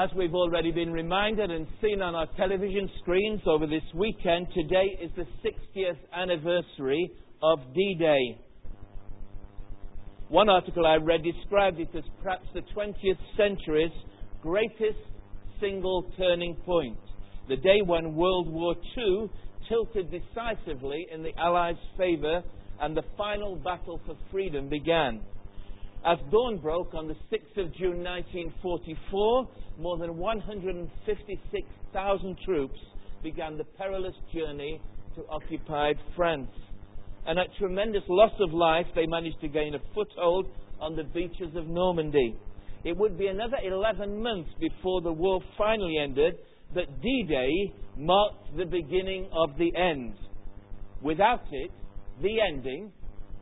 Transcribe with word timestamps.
As 0.00 0.08
we've 0.16 0.34
already 0.34 0.70
been 0.70 0.90
reminded 0.90 1.50
and 1.50 1.66
seen 1.82 2.00
on 2.00 2.14
our 2.14 2.26
television 2.38 2.88
screens 3.02 3.42
over 3.44 3.66
this 3.66 3.82
weekend, 3.94 4.46
today 4.54 4.96
is 4.98 5.10
the 5.14 5.26
60th 5.46 5.98
anniversary 6.16 7.12
of 7.42 7.58
D 7.74 7.96
Day. 7.98 8.40
One 10.30 10.48
article 10.48 10.86
I 10.86 10.94
read 10.94 11.22
described 11.22 11.80
it 11.80 11.90
as 11.94 12.04
perhaps 12.22 12.46
the 12.54 12.62
20th 12.74 13.18
century's 13.36 13.92
greatest 14.40 15.04
single 15.60 16.10
turning 16.16 16.54
point. 16.64 16.96
The 17.50 17.56
day 17.56 17.82
when 17.84 18.14
World 18.14 18.50
War 18.50 18.76
II 18.96 19.28
tilted 19.68 20.10
decisively 20.10 21.08
in 21.12 21.22
the 21.22 21.36
Allies' 21.38 21.76
favour 21.98 22.42
and 22.80 22.96
the 22.96 23.04
final 23.18 23.56
battle 23.56 24.00
for 24.06 24.16
freedom 24.30 24.70
began. 24.70 25.20
As 26.02 26.16
dawn 26.30 26.56
broke 26.56 26.94
on 26.94 27.08
the 27.08 27.16
6th 27.30 27.58
of 27.58 27.74
June 27.74 28.02
1944, 28.02 29.46
more 29.78 29.98
than 29.98 30.16
156,000 30.16 32.38
troops 32.42 32.78
began 33.22 33.58
the 33.58 33.64
perilous 33.64 34.14
journey 34.32 34.80
to 35.14 35.26
occupied 35.28 35.98
France. 36.16 36.48
And 37.26 37.38
at 37.38 37.54
tremendous 37.58 38.04
loss 38.08 38.32
of 38.40 38.54
life, 38.54 38.86
they 38.94 39.04
managed 39.04 39.42
to 39.42 39.48
gain 39.48 39.74
a 39.74 39.78
foothold 39.94 40.46
on 40.80 40.96
the 40.96 41.04
beaches 41.04 41.54
of 41.54 41.66
Normandy. 41.66 42.34
It 42.82 42.96
would 42.96 43.18
be 43.18 43.26
another 43.26 43.58
11 43.62 44.22
months 44.22 44.48
before 44.58 45.02
the 45.02 45.12
war 45.12 45.42
finally 45.58 45.98
ended 45.98 46.38
that 46.74 47.02
D 47.02 47.24
Day 47.28 47.74
marked 47.98 48.56
the 48.56 48.64
beginning 48.64 49.28
of 49.34 49.58
the 49.58 49.76
end. 49.76 50.14
Without 51.02 51.42
it, 51.52 51.70
the 52.22 52.40
ending 52.40 52.90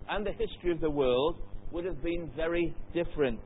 and 0.08 0.26
the 0.26 0.32
history 0.32 0.72
of 0.72 0.80
the 0.80 0.90
world 0.90 1.36
would 1.72 1.84
have 1.84 2.02
been 2.02 2.30
very 2.36 2.74
different. 2.94 3.40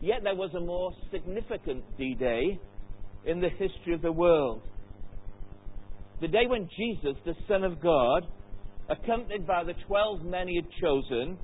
Yet 0.00 0.20
there 0.22 0.34
was 0.34 0.50
a 0.54 0.60
more 0.60 0.92
significant 1.12 1.84
D 1.98 2.14
Day 2.14 2.58
in 3.26 3.40
the 3.40 3.50
history 3.50 3.94
of 3.94 4.02
the 4.02 4.12
world. 4.12 4.62
The 6.20 6.28
day 6.28 6.46
when 6.46 6.68
Jesus, 6.76 7.16
the 7.24 7.34
Son 7.48 7.64
of 7.64 7.80
God, 7.82 8.26
accompanied 8.88 9.46
by 9.46 9.64
the 9.64 9.74
twelve 9.86 10.22
men 10.22 10.48
he 10.48 10.56
had 10.56 10.70
chosen, 10.80 11.38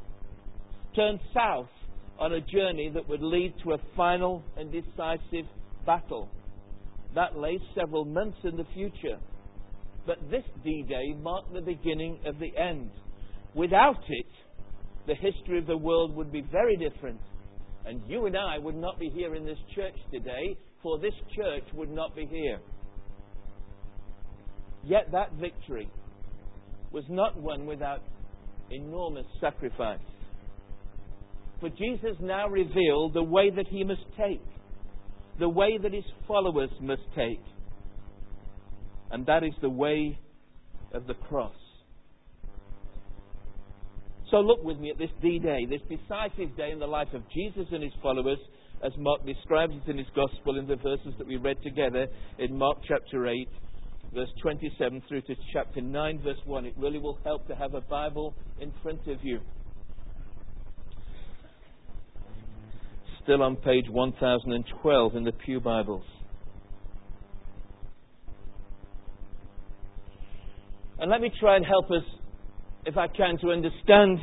turned 0.94 1.20
south 1.34 1.68
on 2.18 2.32
a 2.32 2.40
journey 2.40 2.90
that 2.94 3.06
would 3.08 3.22
lead 3.22 3.54
to 3.62 3.72
a 3.72 3.78
final 3.94 4.42
and 4.56 4.72
decisive 4.72 5.46
battle. 5.84 6.30
That 7.14 7.36
lay 7.36 7.58
several 7.74 8.04
months 8.04 8.38
in 8.44 8.56
the 8.56 8.66
future. 8.74 9.18
But 10.06 10.18
this 10.30 10.44
D 10.64 10.84
Day 10.88 11.14
marked 11.20 11.52
the 11.52 11.60
beginning 11.60 12.20
of 12.24 12.38
the 12.38 12.56
end. 12.56 12.90
Without 13.54 14.02
it, 14.08 14.26
the 15.06 15.14
history 15.14 15.58
of 15.58 15.66
the 15.66 15.76
world 15.76 16.14
would 16.16 16.32
be 16.32 16.42
very 16.52 16.76
different. 16.76 17.20
And 17.84 18.02
you 18.08 18.26
and 18.26 18.36
I 18.36 18.58
would 18.58 18.74
not 18.74 18.98
be 18.98 19.08
here 19.10 19.34
in 19.34 19.46
this 19.46 19.58
church 19.74 19.94
today, 20.12 20.56
for 20.82 20.98
this 20.98 21.14
church 21.36 21.64
would 21.74 21.90
not 21.90 22.14
be 22.16 22.26
here. 22.26 22.58
Yet 24.84 25.10
that 25.12 25.32
victory 25.34 25.88
was 26.92 27.04
not 27.08 27.40
won 27.40 27.66
without 27.66 28.02
enormous 28.70 29.26
sacrifice. 29.40 30.00
For 31.60 31.68
Jesus 31.70 32.16
now 32.20 32.48
revealed 32.48 33.14
the 33.14 33.22
way 33.22 33.50
that 33.50 33.66
he 33.68 33.84
must 33.84 34.04
take, 34.18 34.42
the 35.38 35.48
way 35.48 35.78
that 35.80 35.92
his 35.92 36.04
followers 36.26 36.70
must 36.80 37.02
take. 37.16 37.42
And 39.10 39.24
that 39.26 39.44
is 39.44 39.54
the 39.62 39.70
way 39.70 40.18
of 40.92 41.06
the 41.06 41.14
cross. 41.14 41.54
So 44.30 44.38
look 44.38 44.62
with 44.64 44.78
me 44.78 44.90
at 44.90 44.98
this 44.98 45.10
D 45.22 45.38
Day, 45.38 45.66
this 45.66 45.80
decisive 45.88 46.56
day 46.56 46.72
in 46.72 46.80
the 46.80 46.86
life 46.86 47.12
of 47.14 47.22
Jesus 47.32 47.66
and 47.70 47.82
his 47.82 47.92
followers, 48.02 48.38
as 48.84 48.92
Mark 48.98 49.24
describes 49.24 49.72
it 49.74 49.90
in 49.90 49.98
his 49.98 50.06
Gospel 50.16 50.58
in 50.58 50.66
the 50.66 50.76
verses 50.76 51.14
that 51.18 51.26
we 51.26 51.36
read 51.36 51.62
together 51.62 52.08
in 52.38 52.56
Mark 52.56 52.78
chapter 52.88 53.28
8, 53.28 53.48
verse 54.12 54.28
27 54.42 55.02
through 55.08 55.22
to 55.22 55.34
chapter 55.52 55.80
9, 55.80 56.22
verse 56.22 56.40
1. 56.44 56.66
It 56.66 56.74
really 56.76 56.98
will 56.98 57.18
help 57.24 57.46
to 57.46 57.54
have 57.54 57.74
a 57.74 57.80
Bible 57.82 58.34
in 58.60 58.72
front 58.82 59.06
of 59.06 59.18
you. 59.22 59.40
Still 63.22 63.42
on 63.42 63.56
page 63.56 63.86
1012 63.88 65.16
in 65.16 65.24
the 65.24 65.32
Pew 65.32 65.60
Bibles. 65.60 66.04
And 70.98 71.10
let 71.10 71.20
me 71.20 71.30
try 71.38 71.56
and 71.56 71.64
help 71.64 71.90
us 71.90 72.04
if 72.86 72.96
I 72.96 73.08
can, 73.08 73.36
to 73.38 73.50
understand 73.50 74.18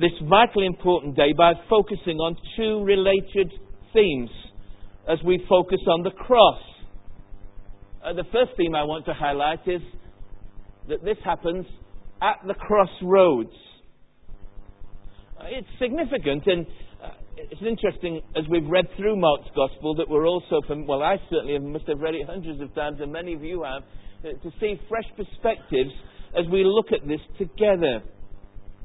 this 0.00 0.10
vitally 0.28 0.66
important 0.66 1.14
day 1.14 1.32
by 1.36 1.52
focusing 1.68 2.18
on 2.18 2.36
two 2.56 2.82
related 2.84 3.52
themes 3.92 4.30
as 5.08 5.18
we 5.24 5.44
focus 5.48 5.78
on 5.88 6.02
the 6.02 6.10
cross. 6.10 6.60
Uh, 8.04 8.12
the 8.12 8.24
first 8.32 8.52
theme 8.56 8.74
I 8.74 8.82
want 8.82 9.04
to 9.06 9.14
highlight 9.14 9.60
is 9.66 9.82
that 10.88 11.04
this 11.04 11.18
happens 11.24 11.66
at 12.22 12.36
the 12.46 12.54
crossroads. 12.54 13.54
Uh, 15.38 15.44
it's 15.48 15.68
significant 15.78 16.46
and 16.46 16.66
uh, 17.02 17.10
it's 17.36 17.62
interesting 17.62 18.22
as 18.36 18.44
we've 18.50 18.68
read 18.68 18.86
through 18.96 19.16
Mark's 19.16 19.48
Gospel 19.54 19.94
that 19.96 20.08
we're 20.08 20.26
also, 20.26 20.60
from, 20.66 20.86
well, 20.86 21.02
I 21.02 21.16
certainly 21.30 21.58
must 21.58 21.86
have 21.88 22.00
read 22.00 22.14
it 22.14 22.26
hundreds 22.26 22.60
of 22.60 22.74
times, 22.74 22.98
and 23.00 23.12
many 23.12 23.34
of 23.34 23.42
you 23.42 23.62
have, 23.62 23.82
uh, 24.24 24.36
to 24.42 24.50
see 24.60 24.80
fresh 24.88 25.06
perspectives 25.16 25.92
as 26.38 26.46
we 26.50 26.62
look 26.64 26.86
at 26.92 27.06
this 27.06 27.20
together. 27.38 28.02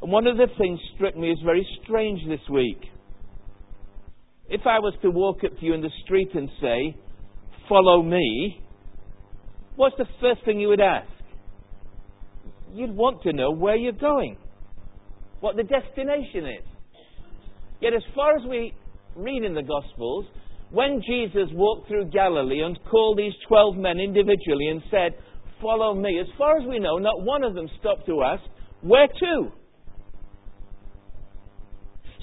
And 0.01 0.11
one 0.11 0.27
of 0.27 0.37
the 0.37 0.47
things 0.57 0.79
struck 0.95 1.15
me 1.15 1.31
as 1.31 1.37
very 1.43 1.65
strange 1.83 2.21
this 2.27 2.39
week. 2.51 2.79
If 4.49 4.61
I 4.65 4.79
was 4.79 4.93
to 5.01 5.09
walk 5.09 5.37
up 5.43 5.57
to 5.59 5.65
you 5.65 5.73
in 5.73 5.81
the 5.81 5.89
street 6.03 6.29
and 6.33 6.49
say, 6.61 6.95
Follow 7.67 8.03
me, 8.03 8.61
what's 9.75 9.95
the 9.97 10.05
first 10.21 10.45
thing 10.45 10.59
you 10.59 10.67
would 10.67 10.81
ask? 10.81 11.09
You'd 12.71 12.95
want 12.95 13.23
to 13.23 13.33
know 13.33 13.51
where 13.51 13.75
you're 13.75 13.93
going, 13.93 14.37
what 15.39 15.55
the 15.55 15.63
destination 15.63 16.45
is. 16.45 16.65
Yet, 17.81 17.93
as 17.93 18.03
far 18.13 18.35
as 18.37 18.43
we 18.47 18.73
read 19.15 19.43
in 19.43 19.55
the 19.55 19.63
Gospels, 19.63 20.25
when 20.71 21.01
Jesus 21.07 21.49
walked 21.53 21.87
through 21.87 22.09
Galilee 22.09 22.61
and 22.61 22.77
called 22.89 23.17
these 23.17 23.33
12 23.47 23.77
men 23.77 23.99
individually 23.99 24.67
and 24.69 24.81
said, 24.91 25.15
follow 25.61 25.93
me. 25.93 26.19
As 26.19 26.27
far 26.37 26.57
as 26.57 26.67
we 26.67 26.79
know, 26.79 26.97
not 26.97 27.21
one 27.23 27.43
of 27.43 27.53
them 27.53 27.67
stopped 27.79 28.05
to 28.07 28.23
ask, 28.23 28.43
where 28.81 29.07
to? 29.07 29.51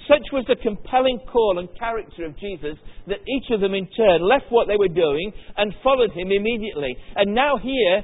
Such 0.09 0.27
was 0.33 0.45
the 0.49 0.57
compelling 0.57 1.21
call 1.31 1.59
and 1.59 1.69
character 1.79 2.27
of 2.27 2.39
Jesus 2.39 2.77
that 3.07 3.19
each 3.27 3.51
of 3.51 3.61
them 3.61 3.75
in 3.75 3.89
turn 3.97 4.21
left 4.21 4.47
what 4.51 4.67
they 4.67 4.77
were 4.77 4.89
doing 4.89 5.33
and 5.57 5.73
followed 5.83 6.11
him 6.13 6.31
immediately. 6.31 6.97
And 7.15 7.35
now, 7.35 7.57
here, 7.57 8.03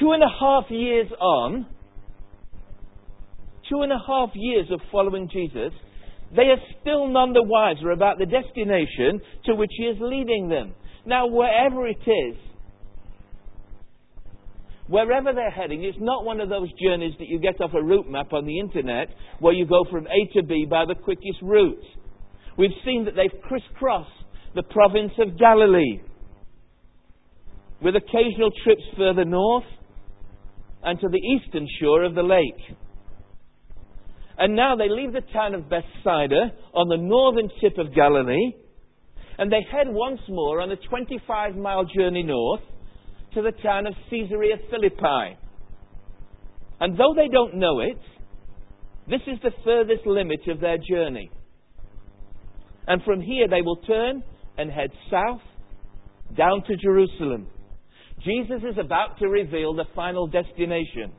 two 0.00 0.12
and 0.12 0.22
a 0.22 0.32
half 0.40 0.64
years 0.70 1.08
on, 1.20 1.66
two 3.68 3.82
and 3.82 3.92
a 3.92 3.98
half 4.06 4.30
years 4.34 4.66
of 4.70 4.80
following 4.90 5.28
Jesus, 5.32 5.72
they 6.34 6.48
are 6.48 6.60
still 6.80 7.08
none 7.08 7.32
the 7.34 7.42
wiser 7.42 7.90
about 7.90 8.18
the 8.18 8.26
destination 8.26 9.20
to 9.44 9.54
which 9.54 9.70
he 9.76 9.84
is 9.84 9.98
leading 10.00 10.48
them. 10.48 10.74
Now, 11.04 11.26
wherever 11.26 11.86
it 11.86 12.00
is, 12.06 12.36
wherever 14.88 15.32
they're 15.32 15.50
heading, 15.50 15.84
it's 15.84 15.98
not 16.00 16.24
one 16.24 16.40
of 16.40 16.48
those 16.48 16.68
journeys 16.82 17.14
that 17.18 17.28
you 17.28 17.38
get 17.38 17.60
off 17.60 17.72
a 17.74 17.82
route 17.82 18.08
map 18.08 18.32
on 18.32 18.46
the 18.46 18.58
internet 18.58 19.08
where 19.40 19.52
you 19.52 19.66
go 19.66 19.84
from 19.90 20.06
A 20.06 20.32
to 20.34 20.42
B 20.42 20.66
by 20.68 20.84
the 20.86 20.94
quickest 20.94 21.38
route. 21.42 21.84
We've 22.58 22.70
seen 22.84 23.04
that 23.06 23.14
they've 23.14 23.40
crisscrossed 23.42 24.10
the 24.54 24.62
province 24.64 25.12
of 25.18 25.38
Galilee 25.38 26.00
with 27.80 27.96
occasional 27.96 28.50
trips 28.64 28.82
further 28.96 29.24
north 29.24 29.64
and 30.84 31.00
to 31.00 31.08
the 31.08 31.18
eastern 31.18 31.66
shore 31.80 32.04
of 32.04 32.14
the 32.14 32.22
lake. 32.22 32.76
And 34.38 34.56
now 34.56 34.76
they 34.76 34.88
leave 34.88 35.12
the 35.12 35.22
town 35.32 35.54
of 35.54 35.68
Bethsaida 35.68 36.52
on 36.74 36.88
the 36.88 36.96
northern 36.96 37.48
tip 37.60 37.78
of 37.78 37.94
Galilee 37.94 38.52
and 39.38 39.50
they 39.50 39.64
head 39.70 39.86
once 39.88 40.20
more 40.28 40.60
on 40.60 40.70
a 40.70 40.76
25 40.76 41.56
mile 41.56 41.84
journey 41.84 42.22
north 42.22 42.60
to 43.34 43.42
the 43.42 43.52
town 43.62 43.86
of 43.86 43.94
Caesarea 44.10 44.56
Philippi. 44.70 45.38
And 46.80 46.98
though 46.98 47.14
they 47.14 47.28
don't 47.28 47.54
know 47.54 47.80
it, 47.80 47.98
this 49.08 49.20
is 49.26 49.38
the 49.42 49.52
furthest 49.64 50.06
limit 50.06 50.40
of 50.48 50.60
their 50.60 50.78
journey. 50.78 51.30
And 52.86 53.02
from 53.04 53.20
here 53.20 53.48
they 53.48 53.62
will 53.62 53.76
turn 53.76 54.22
and 54.58 54.70
head 54.70 54.90
south 55.10 55.40
down 56.36 56.62
to 56.66 56.76
Jerusalem. 56.76 57.46
Jesus 58.24 58.62
is 58.68 58.78
about 58.78 59.18
to 59.18 59.28
reveal 59.28 59.74
the 59.74 59.84
final 59.94 60.26
destination 60.26 61.12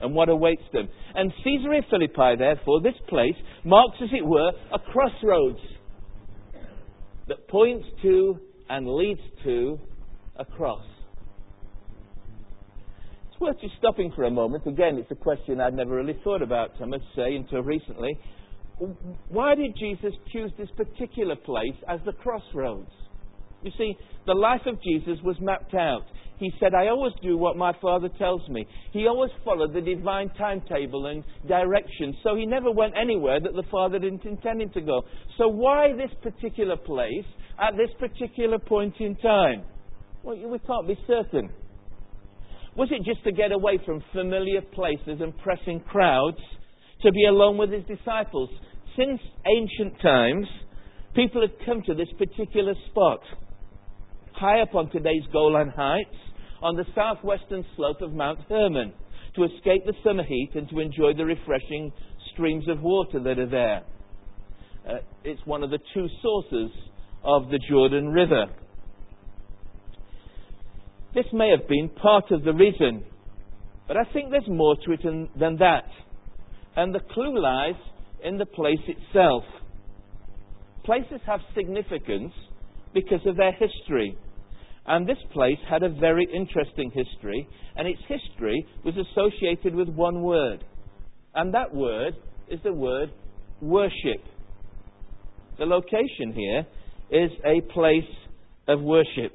and 0.00 0.14
what 0.14 0.28
awaits 0.28 0.62
them. 0.72 0.88
And 1.14 1.32
Caesarea 1.44 1.82
Philippi, 1.90 2.36
therefore, 2.38 2.80
this 2.82 2.94
place 3.08 3.34
marks, 3.64 3.98
as 4.02 4.08
it 4.12 4.24
were, 4.24 4.52
a 4.72 4.78
crossroads 4.78 5.60
that 7.28 7.48
points 7.48 7.86
to 8.02 8.36
and 8.68 8.88
leads 8.88 9.20
to 9.44 9.78
a 10.40 10.44
cross. 10.46 10.84
It's 13.30 13.40
worth 13.40 13.60
just 13.60 13.74
stopping 13.78 14.10
for 14.16 14.24
a 14.24 14.30
moment. 14.30 14.66
Again, 14.66 14.96
it's 14.96 15.10
a 15.10 15.14
question 15.14 15.60
I'd 15.60 15.74
never 15.74 15.94
really 15.94 16.18
thought 16.24 16.40
about, 16.40 16.70
I 16.80 16.86
must 16.86 17.04
say, 17.14 17.36
until 17.36 17.62
recently. 17.62 18.18
why 19.28 19.54
did 19.54 19.76
Jesus 19.78 20.14
choose 20.32 20.50
this 20.58 20.70
particular 20.76 21.36
place 21.36 21.76
as 21.86 22.00
the 22.06 22.12
crossroads? 22.12 22.90
You 23.62 23.70
see, 23.76 23.94
the 24.26 24.32
life 24.32 24.62
of 24.66 24.82
Jesus 24.82 25.18
was 25.22 25.36
mapped 25.40 25.74
out. 25.74 26.04
He 26.38 26.50
said, 26.58 26.72
I 26.72 26.88
always 26.88 27.12
do 27.22 27.36
what 27.36 27.58
my 27.58 27.74
Father 27.82 28.08
tells 28.18 28.40
me. 28.48 28.66
He 28.92 29.06
always 29.06 29.30
followed 29.44 29.74
the 29.74 29.82
divine 29.82 30.30
timetable 30.38 31.04
and 31.04 31.22
direction, 31.46 32.16
so 32.22 32.34
he 32.34 32.46
never 32.46 32.70
went 32.70 32.94
anywhere 32.98 33.38
that 33.40 33.52
the 33.52 33.64
Father 33.70 33.98
didn't 33.98 34.24
intend 34.24 34.62
him 34.62 34.70
to 34.70 34.80
go. 34.80 35.02
So 35.36 35.48
why 35.48 35.92
this 35.92 36.10
particular 36.22 36.78
place 36.78 37.26
at 37.58 37.74
this 37.76 37.90
particular 37.98 38.58
point 38.58 38.94
in 39.00 39.16
time? 39.16 39.64
Well, 40.22 40.36
we 40.36 40.58
can't 40.58 40.86
be 40.86 40.98
certain. 41.06 41.50
Was 42.76 42.88
it 42.90 43.04
just 43.04 43.24
to 43.24 43.32
get 43.32 43.52
away 43.52 43.78
from 43.84 44.02
familiar 44.12 44.60
places 44.60 45.20
and 45.20 45.36
pressing 45.38 45.80
crowds, 45.80 46.38
to 47.02 47.10
be 47.10 47.24
alone 47.26 47.56
with 47.56 47.70
his 47.72 47.84
disciples? 47.84 48.50
Since 48.96 49.20
ancient 49.46 50.00
times, 50.02 50.46
people 51.14 51.40
had 51.40 51.52
come 51.64 51.82
to 51.86 51.94
this 51.94 52.08
particular 52.18 52.74
spot, 52.90 53.20
high 54.32 54.60
up 54.60 54.74
on 54.74 54.90
today's 54.90 55.24
Golan 55.32 55.72
Heights, 55.74 56.16
on 56.62 56.76
the 56.76 56.84
southwestern 56.94 57.64
slope 57.76 58.02
of 58.02 58.12
Mount 58.12 58.40
Hermon, 58.48 58.92
to 59.36 59.44
escape 59.44 59.84
the 59.86 59.94
summer 60.04 60.24
heat 60.24 60.50
and 60.54 60.68
to 60.68 60.80
enjoy 60.80 61.14
the 61.16 61.24
refreshing 61.24 61.92
streams 62.32 62.68
of 62.68 62.80
water 62.82 63.20
that 63.20 63.38
are 63.38 63.48
there. 63.48 63.82
Uh, 64.86 64.98
it's 65.24 65.40
one 65.46 65.62
of 65.62 65.70
the 65.70 65.78
two 65.94 66.06
sources 66.22 66.70
of 67.24 67.48
the 67.50 67.58
Jordan 67.68 68.08
River. 68.08 68.46
This 71.14 71.26
may 71.32 71.50
have 71.50 71.68
been 71.68 71.88
part 71.88 72.30
of 72.30 72.44
the 72.44 72.52
reason, 72.52 73.04
but 73.88 73.96
I 73.96 74.04
think 74.12 74.30
there's 74.30 74.48
more 74.48 74.76
to 74.76 74.92
it 74.92 75.00
than 75.38 75.56
that. 75.56 75.84
And 76.76 76.94
the 76.94 77.00
clue 77.12 77.40
lies 77.40 77.74
in 78.24 78.38
the 78.38 78.46
place 78.46 78.78
itself. 78.86 79.42
Places 80.84 81.20
have 81.26 81.40
significance 81.54 82.32
because 82.94 83.20
of 83.26 83.36
their 83.36 83.52
history. 83.52 84.16
And 84.86 85.08
this 85.08 85.18
place 85.32 85.58
had 85.68 85.82
a 85.82 85.88
very 85.88 86.26
interesting 86.34 86.90
history, 86.92 87.46
and 87.76 87.88
its 87.88 88.00
history 88.08 88.64
was 88.84 88.94
associated 88.96 89.74
with 89.74 89.88
one 89.88 90.22
word. 90.22 90.64
And 91.34 91.52
that 91.54 91.74
word 91.74 92.14
is 92.48 92.60
the 92.64 92.72
word 92.72 93.10
worship. 93.60 94.22
The 95.58 95.66
location 95.66 96.32
here 96.34 96.66
is 97.10 97.30
a 97.44 97.60
place 97.72 98.10
of 98.68 98.80
worship. 98.80 99.32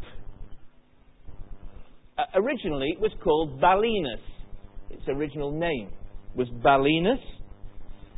Uh, 2.17 2.23
originally, 2.35 2.89
it 2.91 3.00
was 3.00 3.12
called 3.23 3.59
Balinus. 3.59 4.21
Its 4.89 5.03
original 5.07 5.51
name 5.51 5.89
was 6.35 6.47
Balinus. 6.63 7.19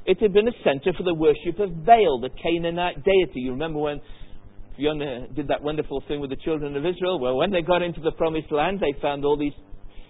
It 0.06 0.22
had 0.22 0.34
been 0.34 0.48
a 0.48 0.52
center 0.64 0.94
for 0.96 1.04
the 1.04 1.14
worship 1.14 1.60
of 1.60 1.84
Baal, 1.86 2.22
the 2.22 2.30
Canaanite 2.42 3.04
deity. 3.04 3.42
You 3.42 3.52
remember 3.52 3.80
when 3.80 4.00
Fiona 4.78 5.28
did 5.36 5.48
that 5.48 5.64
wonderful 5.64 6.04
thing 6.08 6.22
with 6.22 6.30
the 6.30 6.38
children 6.38 6.78
of 6.78 6.86
Israel? 6.86 7.20
Well, 7.20 7.38
when 7.38 7.52
they 7.52 7.62
got 7.62 7.82
into 7.82 8.00
the 8.02 8.12
promised 8.12 8.52
land, 8.52 8.80
they 8.80 9.00
found 9.02 9.26
all 9.26 9.38
these 9.38 9.58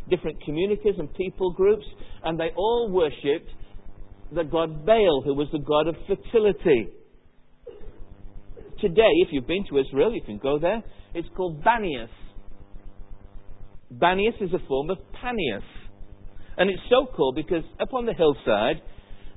different 0.10 0.44
communities 0.44 0.96
and 0.98 1.14
people 1.16 1.54
groups, 1.54 1.86
and 2.24 2.40
they 2.40 2.50
all 2.56 2.90
worshipped 2.92 3.50
the 4.36 4.44
god 4.44 4.86
Baal, 4.86 5.22
who 5.24 5.34
was 5.34 5.48
the 5.52 5.60
god 5.60 5.88
of 5.88 5.96
fertility. 6.06 6.90
Today, 8.82 9.12
if 9.26 9.30
you've 9.32 9.48
been 9.48 9.66
to 9.70 9.80
Israel, 9.80 10.14
you 10.14 10.22
can 10.26 10.38
go 10.38 10.60
there. 10.60 10.84
It's 11.14 11.28
called 11.36 11.64
Banias. 11.64 12.10
Banias 13.94 14.42
is 14.42 14.54
a 14.54 14.68
form 14.68 14.90
of 14.90 14.98
Panias. 15.14 15.64
And 16.58 16.70
it's 16.70 16.82
so 16.90 17.06
called 17.06 17.36
because 17.36 17.64
up 17.80 17.94
on 17.94 18.06
the 18.06 18.14
hillside, 18.14 18.82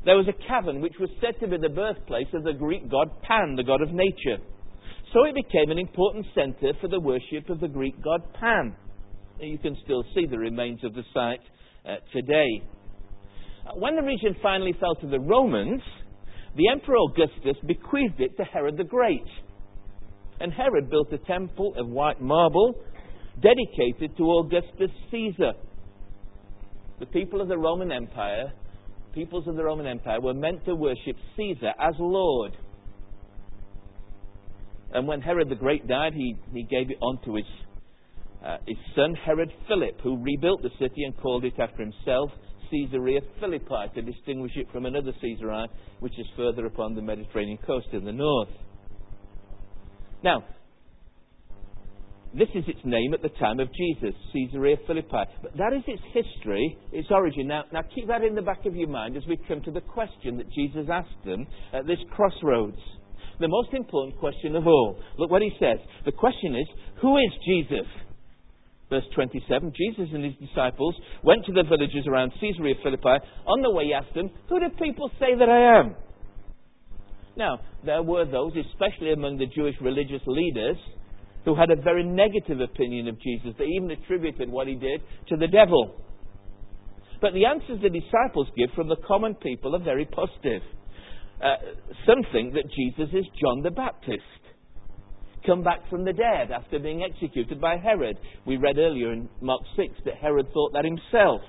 there 0.05 0.17
was 0.17 0.26
a 0.29 0.49
cavern 0.49 0.81
which 0.81 0.94
was 0.99 1.11
said 1.20 1.38
to 1.41 1.49
be 1.49 1.58
the 1.61 1.69
birthplace 1.69 2.29
of 2.32 2.44
the 2.44 2.55
Greek 2.55 2.91
god 2.91 3.08
Pan, 3.23 3.55
the 3.56 3.62
god 3.62 3.82
of 3.82 3.91
nature. 3.93 4.43
So 5.12 5.25
it 5.25 5.35
became 5.35 5.70
an 5.70 5.79
important 5.79 6.26
center 6.35 6.73
for 6.81 6.88
the 6.88 7.00
worship 7.00 7.50
of 7.50 7.61
the 7.61 7.69
Greek 7.69 7.94
god 8.02 8.23
Pan. 8.41 8.75
You 9.38 9.58
can 9.58 9.76
still 9.85 10.05
see 10.14 10.26
the 10.26 10.38
remains 10.38 10.82
of 10.85 10.94
the 10.94 11.03
site 11.14 11.41
uh, 11.87 11.96
today. 12.12 12.62
Uh, 13.67 13.73
when 13.76 13.96
the 13.96 14.03
region 14.03 14.37
finally 14.43 14.75
fell 14.81 14.94
to 14.96 15.06
the 15.06 15.20
Romans, 15.20 15.82
the 16.56 16.69
Emperor 16.69 16.96
Augustus 17.08 17.56
bequeathed 17.67 18.20
it 18.20 18.37
to 18.37 18.44
Herod 18.44 18.76
the 18.76 18.85
Great. 18.85 19.26
And 20.41 20.53
Herod 20.53 20.91
built 20.91 21.12
a 21.12 21.19
temple 21.19 21.75
of 21.76 21.88
white 21.88 22.20
marble 22.20 22.75
dedicated 23.43 24.17
to 24.17 24.25
Augustus 24.25 24.91
Caesar. 25.11 25.53
The 26.99 27.07
people 27.07 27.41
of 27.41 27.49
the 27.49 27.57
Roman 27.57 27.91
Empire, 27.91 28.53
peoples 29.15 29.47
of 29.49 29.57
the 29.57 29.65
Roman 29.65 29.87
Empire, 29.87 30.21
were 30.21 30.35
meant 30.35 30.65
to 30.67 30.75
worship 30.75 31.17
Caesar 31.37 31.73
as 31.81 31.95
Lord. 31.99 32.57
And 34.93 35.07
when 35.07 35.21
Herod 35.21 35.49
the 35.49 35.55
Great 35.55 35.87
died, 35.87 36.13
he, 36.15 36.37
he 36.53 36.65
gave 36.65 36.91
it 36.91 36.99
on 37.01 37.19
to 37.25 37.37
his, 37.37 37.45
uh, 38.45 38.57
his 38.67 38.77
son 38.95 39.15
Herod 39.25 39.51
Philip, 39.69 40.01
who 40.03 40.23
rebuilt 40.23 40.63
the 40.63 40.71
city 40.79 41.05
and 41.05 41.17
called 41.17 41.45
it 41.45 41.55
after 41.59 41.83
himself 41.83 42.31
Caesarea 42.71 43.21
Philippi 43.41 43.95
to 43.95 44.03
distinguish 44.03 44.53
it 44.57 44.67
from 44.73 44.87
another 44.87 45.13
Caesarea, 45.21 45.67
which 46.01 46.19
is 46.19 46.27
further 46.37 46.67
upon 46.67 46.95
the 46.95 47.03
Mediterranean 47.03 47.59
coast 47.67 47.89
in 47.93 48.05
the 48.05 48.13
north. 48.13 48.49
Now, 50.23 50.45
this 52.32 52.49
is 52.55 52.65
its 52.69 52.79
name 52.85 53.12
at 53.12 53.23
the 53.23 53.29
time 53.41 53.59
of 53.59 53.69
Jesus, 53.75 54.15
Caesarea 54.32 54.77
Philippi. 54.87 55.25
But 55.43 55.56
that 55.56 55.73
is 55.75 55.82
its 55.88 56.03
history, 56.15 56.79
its 56.93 57.09
origin. 57.11 57.49
Now, 57.49 57.65
now 57.73 57.82
keep 57.94 58.06
that 58.06 58.23
in 58.23 58.37
the 58.37 58.43
back 58.43 58.65
of 58.67 58.77
your 58.77 58.88
mind 58.88 59.17
as 59.17 59.25
we 59.29 59.37
come 59.49 59.62
to 59.62 59.73
the 59.73 59.81
question 59.81 60.37
that 60.38 60.50
Jesus 60.53 60.87
asked 60.91 61.25
them 61.25 61.47
at 61.73 61.87
this 61.87 61.99
crossroads. 62.15 62.79
The 63.41 63.49
most 63.49 63.73
important 63.73 64.19
question 64.19 64.55
of 64.55 64.67
all. 64.67 65.00
Look 65.19 65.31
what 65.31 65.43
he 65.43 65.50
says. 65.59 65.79
The 66.05 66.12
question 66.12 66.55
is, 66.55 66.67
who 67.00 67.17
is 67.17 67.31
Jesus? 67.47 67.87
Verse 68.91 69.05
27 69.15 69.73
Jesus 69.75 70.09
and 70.12 70.25
his 70.25 70.35
disciples 70.49 70.94
went 71.25 71.44
to 71.47 71.53
the 71.53 71.62
villages 71.62 72.06
around 72.06 72.32
Caesarea 72.41 72.75
Philippi. 72.82 73.25
On 73.47 73.62
the 73.62 73.71
way, 73.71 73.87
he 73.87 73.94
asked 73.94 74.15
them, 74.15 74.31
Who 74.49 74.61
do 74.61 74.67
people 74.82 75.11
say 75.19 75.35
that 75.38 75.49
I 75.49 75.81
am? 75.81 75.94
Now, 77.37 77.61
there 77.85 78.03
were 78.03 78.25
those, 78.25 78.53
especially 78.55 79.12
among 79.12 79.38
the 79.38 79.47
Jewish 79.47 79.77
religious 79.81 80.23
leaders, 80.27 80.77
who 81.45 81.55
had 81.55 81.71
a 81.71 81.77
very 81.77 82.05
negative 82.05 82.61
opinion 82.61 83.09
of 83.09 83.21
Jesus. 83.21 83.55
They 83.59 83.65
even 83.65 83.91
attributed 83.91 84.51
what 84.51 84.69
he 84.69 84.75
did 84.75 85.01
to 85.29 85.37
the 85.37 85.49
devil. 85.49 85.97
But 87.21 87.35
the 87.35 87.45
answers 87.47 87.81
the 87.83 87.91
disciples 87.91 88.49
give 88.57 88.71
from 88.75 88.89
the 88.89 88.97
common 89.07 89.35
people 89.35 89.75
are 89.75 89.85
very 89.85 90.06
positive. 90.06 90.63
Uh, 91.43 91.56
some 92.06 92.23
think 92.32 92.55
that 92.55 92.65
Jesus 92.77 93.15
is 93.15 93.25
John 93.41 93.63
the 93.63 93.70
Baptist, 93.70 94.23
come 95.47 95.63
back 95.63 95.89
from 95.89 96.05
the 96.05 96.13
dead 96.13 96.51
after 96.53 96.79
being 96.79 97.03
executed 97.03 97.61
by 97.61 97.77
Herod. 97.77 98.19
We 98.47 98.56
read 98.56 98.79
earlier 98.79 99.13
in 99.13 99.29
Mark 99.41 99.63
6 99.77 99.89
that 100.05 100.15
Herod 100.20 100.47
thought 100.53 100.73
that 100.75 100.85
himself 100.85 101.41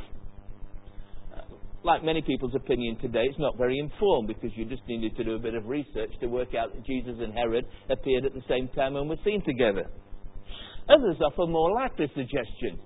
like 1.83 2.03
many 2.03 2.21
people's 2.21 2.53
opinion 2.55 2.97
today, 3.01 3.25
it's 3.29 3.39
not 3.39 3.57
very 3.57 3.79
informed 3.79 4.27
because 4.27 4.51
you 4.55 4.65
just 4.65 4.83
needed 4.87 5.15
to 5.17 5.23
do 5.23 5.35
a 5.35 5.39
bit 5.39 5.55
of 5.55 5.65
research 5.65 6.11
to 6.19 6.27
work 6.27 6.49
out 6.55 6.73
that 6.73 6.85
Jesus 6.85 7.15
and 7.19 7.33
Herod 7.33 7.65
appeared 7.89 8.25
at 8.25 8.33
the 8.33 8.43
same 8.47 8.67
time 8.69 8.95
and 8.95 9.09
were 9.09 9.17
seen 9.25 9.43
together. 9.43 9.85
Others 10.89 11.17
offer 11.25 11.47
more 11.49 11.73
likely 11.73 12.07
suggestion. 12.15 12.79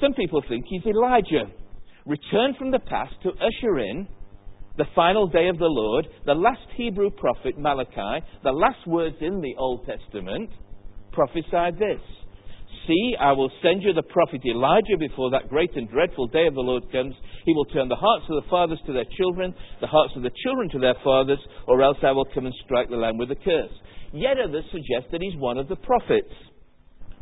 Some 0.00 0.14
people 0.14 0.42
think 0.48 0.64
he's 0.68 0.86
Elijah, 0.86 1.50
returned 2.06 2.56
from 2.56 2.70
the 2.70 2.78
past 2.78 3.14
to 3.22 3.30
usher 3.30 3.78
in 3.78 4.06
the 4.76 4.84
final 4.94 5.26
day 5.26 5.48
of 5.48 5.58
the 5.58 5.64
Lord, 5.64 6.06
the 6.26 6.34
last 6.34 6.68
Hebrew 6.76 7.10
prophet 7.10 7.58
Malachi, 7.58 8.24
the 8.44 8.52
last 8.52 8.86
words 8.86 9.16
in 9.20 9.40
the 9.40 9.54
Old 9.58 9.86
Testament, 9.86 10.50
prophesied 11.12 11.78
this 11.78 12.00
See, 12.86 13.16
I 13.18 13.32
will 13.32 13.50
send 13.62 13.82
you 13.82 13.92
the 13.92 14.02
prophet 14.02 14.42
Elijah 14.46 14.96
before 14.98 15.30
that 15.30 15.48
great 15.48 15.74
and 15.74 15.90
dreadful 15.90 16.28
day 16.28 16.46
of 16.46 16.54
the 16.54 16.60
Lord 16.60 16.84
comes. 16.92 17.14
He 17.44 17.52
will 17.52 17.64
turn 17.66 17.88
the 17.88 17.96
hearts 17.96 18.26
of 18.28 18.42
the 18.42 18.48
fathers 18.48 18.78
to 18.86 18.92
their 18.92 19.06
children, 19.16 19.54
the 19.80 19.88
hearts 19.88 20.12
of 20.14 20.22
the 20.22 20.30
children 20.44 20.70
to 20.70 20.78
their 20.78 20.94
fathers, 21.02 21.40
or 21.66 21.82
else 21.82 21.98
I 22.02 22.12
will 22.12 22.28
come 22.32 22.46
and 22.46 22.54
strike 22.64 22.88
the 22.88 22.96
land 22.96 23.18
with 23.18 23.30
a 23.32 23.34
curse. 23.34 23.72
Yet 24.12 24.38
others 24.38 24.64
suggest 24.70 25.10
that 25.10 25.20
he's 25.20 25.36
one 25.36 25.58
of 25.58 25.68
the 25.68 25.76
prophets. 25.76 26.30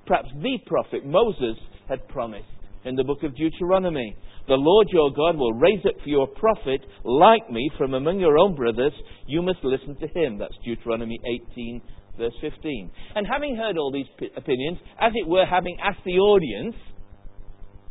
Perhaps 0.07 0.29
the 0.43 0.59
prophet 0.67 1.07
Moses 1.07 1.57
had 1.89 2.07
promised 2.09 2.45
in 2.85 2.95
the 2.95 3.05
book 3.05 3.23
of 3.23 3.35
Deuteronomy. 3.35 4.15
The 4.47 4.55
Lord 4.55 4.89
your 4.93 5.11
God 5.11 5.39
will 5.39 5.55
raise 5.55 5.81
up 5.87 5.95
for 6.03 6.09
you 6.09 6.21
a 6.21 6.27
prophet 6.27 6.83
like 7.05 7.51
me 7.51 7.71
from 7.79 7.95
among 7.95 8.21
your 8.21 8.37
own 8.37 8.55
brothers. 8.55 8.93
You 9.27 9.41
must 9.41 9.65
listen 9.65 9.97
to 9.97 10.09
him. 10.09 10.37
That's 10.39 10.53
Deuteronomy 10.63 11.19
18, 11.57 11.81
verse 12.19 12.35
15. 12.41 12.91
And 13.15 13.27
having 13.27 13.57
heard 13.57 13.79
all 13.79 13.93
these 13.93 14.07
opinions, 14.37 14.79
as 15.01 15.13
it 15.15 15.27
were, 15.27 15.47
having 15.47 15.77
asked 15.83 16.05
the 16.05 16.19
audience, 16.19 16.77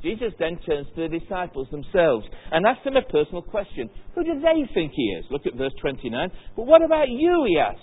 Jesus 0.01 0.34
then 0.38 0.60
turns 0.65 0.88
to 0.96 1.08
the 1.08 1.20
disciples 1.20 1.68
themselves 1.72 2.25
and 2.51 2.65
asks 2.65 2.84
them 2.84 2.98
a 2.98 3.01
personal 3.03 3.42
question. 3.42 3.89
Who 4.15 4.24
do 4.24 4.39
they 4.42 4.68
think 4.74 4.92
he 4.94 5.03
is? 5.20 5.25
Look 5.32 5.46
at 5.46 5.56
verse 5.56 5.72
29. 5.80 6.30
But 6.56 6.65
what 6.65 6.84
about 6.84 7.10
you, 7.10 7.46
he 7.48 7.58
asked. 7.58 7.80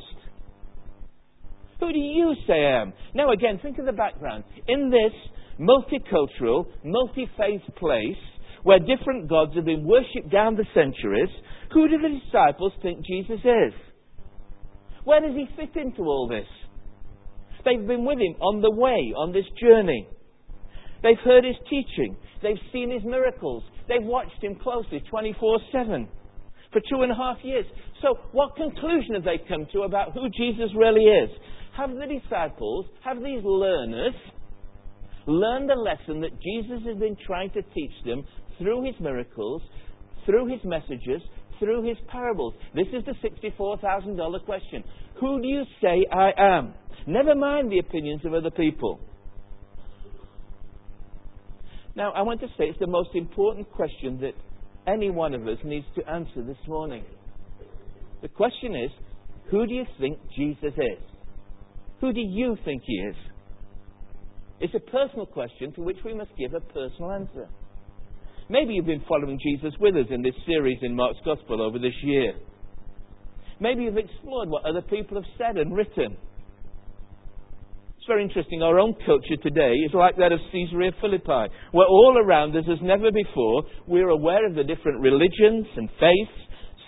Who 1.81 1.93
do 1.93 1.99
you 1.99 2.35
say 2.47 2.67
I 2.67 2.83
am? 2.83 2.93
Now, 3.15 3.33
again, 3.33 3.59
think 3.63 3.79
of 3.79 3.87
the 3.87 3.93
background. 3.93 4.45
In 4.69 4.91
this 4.91 5.13
multicultural, 5.59 6.67
multi 6.85 7.29
faith 7.39 7.63
place, 7.77 8.21
where 8.65 8.79
different 8.79 9.29
gods 9.29 9.53
have 9.57 9.65
been 9.65 9.87
worshipped 9.87 10.31
down 10.31 10.57
the 10.57 10.67
centuries, 10.75 11.31
Who 11.73 11.89
do 11.89 11.97
the 11.99 12.21
disciples 12.21 12.73
think 12.83 13.05
Jesus 13.07 13.41
is? 13.41 13.73
Where 15.04 15.21
does 15.21 15.35
he 15.35 15.47
fit 15.57 15.76
into 15.80 16.02
all 16.02 16.28
this? 16.28 16.47
They've 17.64 17.87
been 17.87 18.04
with 18.04 18.19
him 18.19 18.35
on 18.40 18.62
the 18.62 18.71
way, 18.71 19.12
on 19.16 19.33
this 19.33 19.45
journey. 19.61 20.09
They've 21.02 21.19
heard 21.25 21.45
his 21.45 21.57
teaching. 21.69 22.16
They've 22.42 22.61
seen 22.73 22.90
his 22.90 23.04
miracles. 23.04 23.62
They've 23.88 24.02
watched 24.02 24.42
him 24.42 24.57
closely 24.57 25.02
24 25.11 25.59
7 25.73 26.09
for 26.73 26.80
two 26.88 27.02
and 27.02 27.12
a 27.12 27.14
half 27.14 27.38
years. 27.42 27.66
So, 28.02 28.14
what 28.33 28.57
conclusion 28.57 29.14
have 29.14 29.25
they 29.25 29.40
come 29.49 29.66
to 29.73 29.83
about 29.83 30.12
who 30.12 30.28
Jesus 30.30 30.71
really 30.76 31.04
is? 31.04 31.30
Have 31.76 31.90
the 31.90 32.07
disciples, 32.07 32.87
have 33.04 33.19
these 33.19 33.42
learners, 33.45 34.14
learned 35.26 35.69
the 35.69 35.75
lesson 35.75 36.21
that 36.21 36.33
Jesus 36.40 36.80
has 36.87 36.97
been 36.99 37.16
trying 37.26 37.50
to 37.50 37.62
teach 37.75 37.92
them 38.04 38.25
through 38.59 38.85
his 38.85 38.95
miracles, 39.00 39.62
through 40.26 40.47
his 40.47 40.61
messages, 40.64 41.23
through 41.61 41.87
his 41.87 41.97
parables? 42.09 42.55
This 42.75 42.88
is 42.93 43.05
the 43.05 43.12
$64,000 43.49 44.45
question. 44.45 44.83
Who 45.21 45.40
do 45.40 45.47
you 45.47 45.62
say 45.81 46.07
I 46.12 46.31
am? 46.37 46.75
Never 47.07 47.37
mind 47.37 47.71
the 47.71 47.79
opinions 47.79 48.25
of 48.25 48.35
other 48.35 48.50
people. 48.50 48.99
Now, 51.95 52.12
I 52.12 52.23
want 52.23 52.40
to 52.40 52.47
say 52.59 52.64
it's 52.64 52.79
the 52.81 52.87
most 52.87 53.11
important 53.14 53.71
question 53.71 54.21
that 54.21 54.33
any 54.87 55.11
one 55.11 55.35
of 55.35 55.47
us 55.47 55.59
needs 55.64 55.87
to 55.97 56.11
answer 56.11 56.43
this 56.43 56.57
morning. 56.67 57.05
The 58.23 58.29
question 58.29 58.75
is 58.75 58.90
who 59.50 59.67
do 59.67 59.75
you 59.75 59.85
think 59.99 60.19
Jesus 60.37 60.73
is? 60.76 61.05
Who 62.00 62.12
do 62.12 62.21
you 62.21 62.57
think 62.64 62.83
he 62.87 62.95
is? 62.95 63.17
It's 64.61 64.75
a 64.75 64.90
personal 64.90 65.26
question 65.26 65.73
to 65.75 65.83
which 65.83 65.97
we 66.05 66.14
must 66.14 66.31
give 66.38 66.55
a 66.55 66.61
personal 66.61 67.12
answer. 67.12 67.49
Maybe 68.50 68.75
you've 68.75 68.85
been 68.85 69.04
following 69.09 69.38
Jesus 69.40 69.73
with 69.78 69.95
us 69.95 70.07
in 70.11 70.23
this 70.23 70.35
series 70.45 70.78
in 70.83 70.97
Mark's 70.97 71.21
Gospel 71.25 71.62
over 71.62 71.78
this 71.78 71.95
year. 72.02 72.33
Maybe 73.61 73.85
you've 73.85 73.97
explored 73.97 74.49
what 74.49 74.64
other 74.64 74.83
people 74.83 75.23
have 75.23 75.30
said 75.38 75.57
and 75.57 75.73
written. 75.73 76.16
It's 77.97 78.07
very 78.09 78.25
interesting. 78.25 78.61
Our 78.61 78.80
own 78.80 78.97
culture 79.07 79.37
today 79.40 79.75
is 79.87 79.95
like 79.95 80.16
that 80.16 80.33
of 80.33 80.40
Caesarea 80.50 80.90
Philippi, 81.00 81.54
where 81.71 81.87
all 81.87 82.19
around 82.19 82.57
us, 82.57 82.64
as 82.69 82.78
never 82.83 83.12
before, 83.12 83.62
we're 83.87 84.09
aware 84.09 84.45
of 84.45 84.57
the 84.57 84.64
different 84.64 85.00
religions 85.00 85.69
and 85.76 85.88
faiths, 86.00 86.38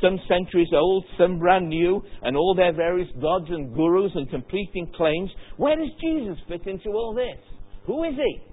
some 0.02 0.18
centuries 0.26 0.70
old, 0.74 1.04
some 1.16 1.38
brand 1.38 1.68
new, 1.68 2.02
and 2.22 2.36
all 2.36 2.56
their 2.56 2.72
various 2.72 3.08
gods 3.20 3.46
and 3.50 3.72
gurus 3.72 4.10
and 4.16 4.28
competing 4.30 4.90
claims. 4.96 5.30
Where 5.58 5.76
does 5.76 5.90
Jesus 6.02 6.42
fit 6.48 6.66
into 6.66 6.90
all 6.90 7.14
this? 7.14 7.40
Who 7.86 8.02
is 8.02 8.14
he? 8.16 8.51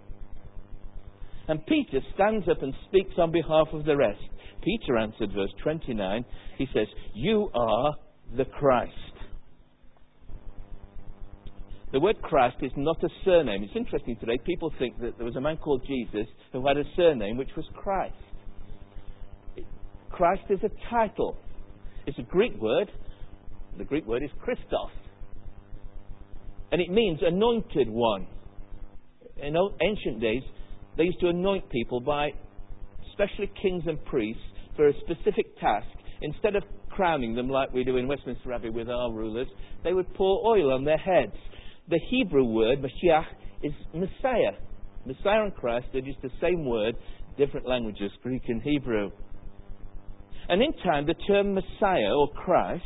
And 1.49 1.65
Peter 1.65 1.99
stands 2.13 2.47
up 2.47 2.61
and 2.61 2.73
speaks 2.87 3.15
on 3.17 3.31
behalf 3.31 3.69
of 3.73 3.83
the 3.83 3.97
rest. 3.97 4.21
Peter 4.63 4.97
answered, 4.97 5.31
verse 5.33 5.49
29, 5.63 6.23
he 6.59 6.67
says, 6.75 6.85
You 7.15 7.49
are 7.55 7.95
the 8.37 8.45
Christ. 8.45 8.93
The 11.91 11.99
word 11.99 12.21
Christ 12.21 12.57
is 12.61 12.71
not 12.77 13.03
a 13.03 13.09
surname. 13.25 13.63
It's 13.63 13.75
interesting 13.75 14.15
today. 14.19 14.37
People 14.45 14.71
think 14.77 14.99
that 14.99 15.17
there 15.17 15.25
was 15.25 15.35
a 15.37 15.41
man 15.41 15.57
called 15.57 15.81
Jesus 15.87 16.27
who 16.53 16.67
had 16.67 16.77
a 16.77 16.83
surname 16.95 17.35
which 17.35 17.49
was 17.57 17.65
Christ. 17.73 18.13
Christ 20.11 20.43
is 20.51 20.59
a 20.63 20.89
title. 20.91 21.35
It's 22.05 22.19
a 22.19 22.23
Greek 22.23 22.61
word. 22.61 22.91
The 23.79 23.85
Greek 23.85 24.05
word 24.05 24.21
is 24.21 24.29
Christos. 24.39 24.91
And 26.71 26.79
it 26.79 26.91
means 26.91 27.21
anointed 27.23 27.89
one. 27.89 28.27
In 29.41 29.55
ancient 29.81 30.21
days, 30.21 30.43
they 30.99 31.05
used 31.05 31.19
to 31.21 31.29
anoint 31.29 31.67
people 31.71 31.99
by, 31.99 32.29
especially 33.09 33.49
kings 33.59 33.83
and 33.87 34.03
priests, 34.05 34.43
for 34.75 34.89
a 34.89 34.93
specific 34.99 35.57
task. 35.59 35.87
Instead 36.21 36.55
of 36.55 36.63
crowning 36.89 37.33
them 37.33 37.49
like 37.49 37.73
we 37.73 37.83
do 37.83 37.97
in 37.97 38.07
Westminster 38.07 38.53
Abbey 38.53 38.69
with 38.69 38.89
our 38.89 39.11
rulers, 39.11 39.47
they 39.83 39.93
would 39.93 40.13
pour 40.13 40.45
oil 40.45 40.73
on 40.73 40.83
their 40.83 40.97
heads 40.97 41.33
the 41.89 41.99
Hebrew 42.09 42.43
word, 42.43 42.79
Mashiach, 42.83 43.25
is 43.63 43.71
Messiah. 43.93 44.53
Messiah 45.05 45.43
and 45.43 45.55
Christ 45.55 45.87
are 45.95 46.01
just 46.01 46.21
the 46.21 46.29
same 46.39 46.65
word, 46.65 46.95
different 47.37 47.67
languages, 47.67 48.11
Greek 48.21 48.43
and 48.47 48.61
Hebrew. 48.61 49.09
And 50.49 50.61
in 50.61 50.71
time, 50.83 51.07
the 51.07 51.15
term 51.27 51.55
Messiah 51.55 52.13
or 52.15 52.29
Christ 52.33 52.83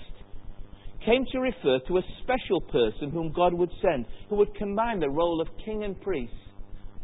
came 1.05 1.25
to 1.33 1.39
refer 1.39 1.79
to 1.87 1.97
a 1.97 2.01
special 2.21 2.61
person 2.61 3.11
whom 3.11 3.33
God 3.33 3.53
would 3.53 3.71
send, 3.81 4.05
who 4.29 4.37
would 4.37 4.55
combine 4.55 4.99
the 4.99 5.09
role 5.09 5.41
of 5.41 5.47
king 5.65 5.83
and 5.83 5.99
priest 6.01 6.33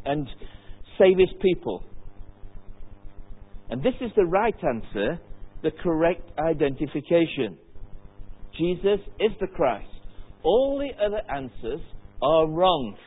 and 0.05 0.27
save 0.99 1.17
his 1.17 1.29
people. 1.41 1.83
And 3.69 3.81
this 3.81 3.93
is 4.01 4.11
the 4.15 4.25
right 4.25 4.55
answer, 4.63 5.19
the 5.63 5.71
correct 5.83 6.29
identification. 6.39 7.57
Jesus 8.57 8.99
is 9.19 9.31
the 9.39 9.47
Christ. 9.47 9.87
All 10.43 10.79
the 10.79 11.03
other 11.03 11.21
answers 11.33 11.81
are 12.21 12.47
wrong. 12.47 12.97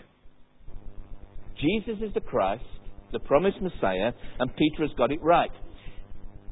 Jesus 1.61 2.03
is 2.03 2.15
the 2.15 2.21
Christ, 2.21 2.65
the 3.13 3.19
promised 3.21 3.61
Messiah, 3.61 4.13
and 4.39 4.57
Peter 4.57 4.87
has 4.87 4.97
got 4.97 5.13
it 5.13 5.23
right. 5.23 5.51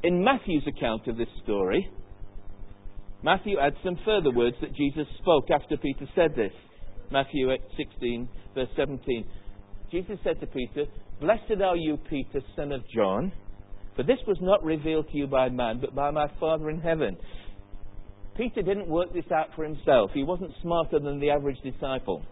In 0.03 0.23
Matthew's 0.23 0.65
account 0.67 1.07
of 1.07 1.17
this 1.17 1.27
story, 1.43 1.89
Matthew 3.23 3.59
adds 3.59 3.75
some 3.83 3.97
further 4.03 4.31
words 4.31 4.55
that 4.61 4.75
Jesus 4.75 5.05
spoke 5.21 5.45
after 5.51 5.77
Peter 5.77 6.07
said 6.15 6.35
this. 6.35 6.53
Matthew 7.11 7.49
16, 7.77 8.27
verse 8.55 8.69
17. 8.75 9.25
Jesus 9.91 10.17
said 10.23 10.39
to 10.39 10.47
Peter, 10.47 10.85
Blessed 11.21 11.61
are 11.63 11.77
you, 11.77 11.99
Peter, 12.09 12.41
son 12.55 12.71
of 12.71 12.81
John, 12.89 13.31
for 13.95 14.01
this 14.01 14.17
was 14.25 14.39
not 14.41 14.63
revealed 14.63 15.07
to 15.11 15.17
you 15.17 15.27
by 15.27 15.49
man, 15.49 15.77
but 15.79 15.93
by 15.93 16.09
my 16.09 16.25
Father 16.39 16.71
in 16.71 16.81
heaven. 16.81 17.15
Peter 18.35 18.63
didn't 18.63 18.87
work 18.87 19.13
this 19.13 19.31
out 19.31 19.49
for 19.55 19.63
himself. 19.63 20.09
He 20.15 20.23
wasn't 20.23 20.49
smarter 20.63 20.97
than 20.97 21.19
the 21.19 21.29
average 21.29 21.59
disciple. 21.63 22.23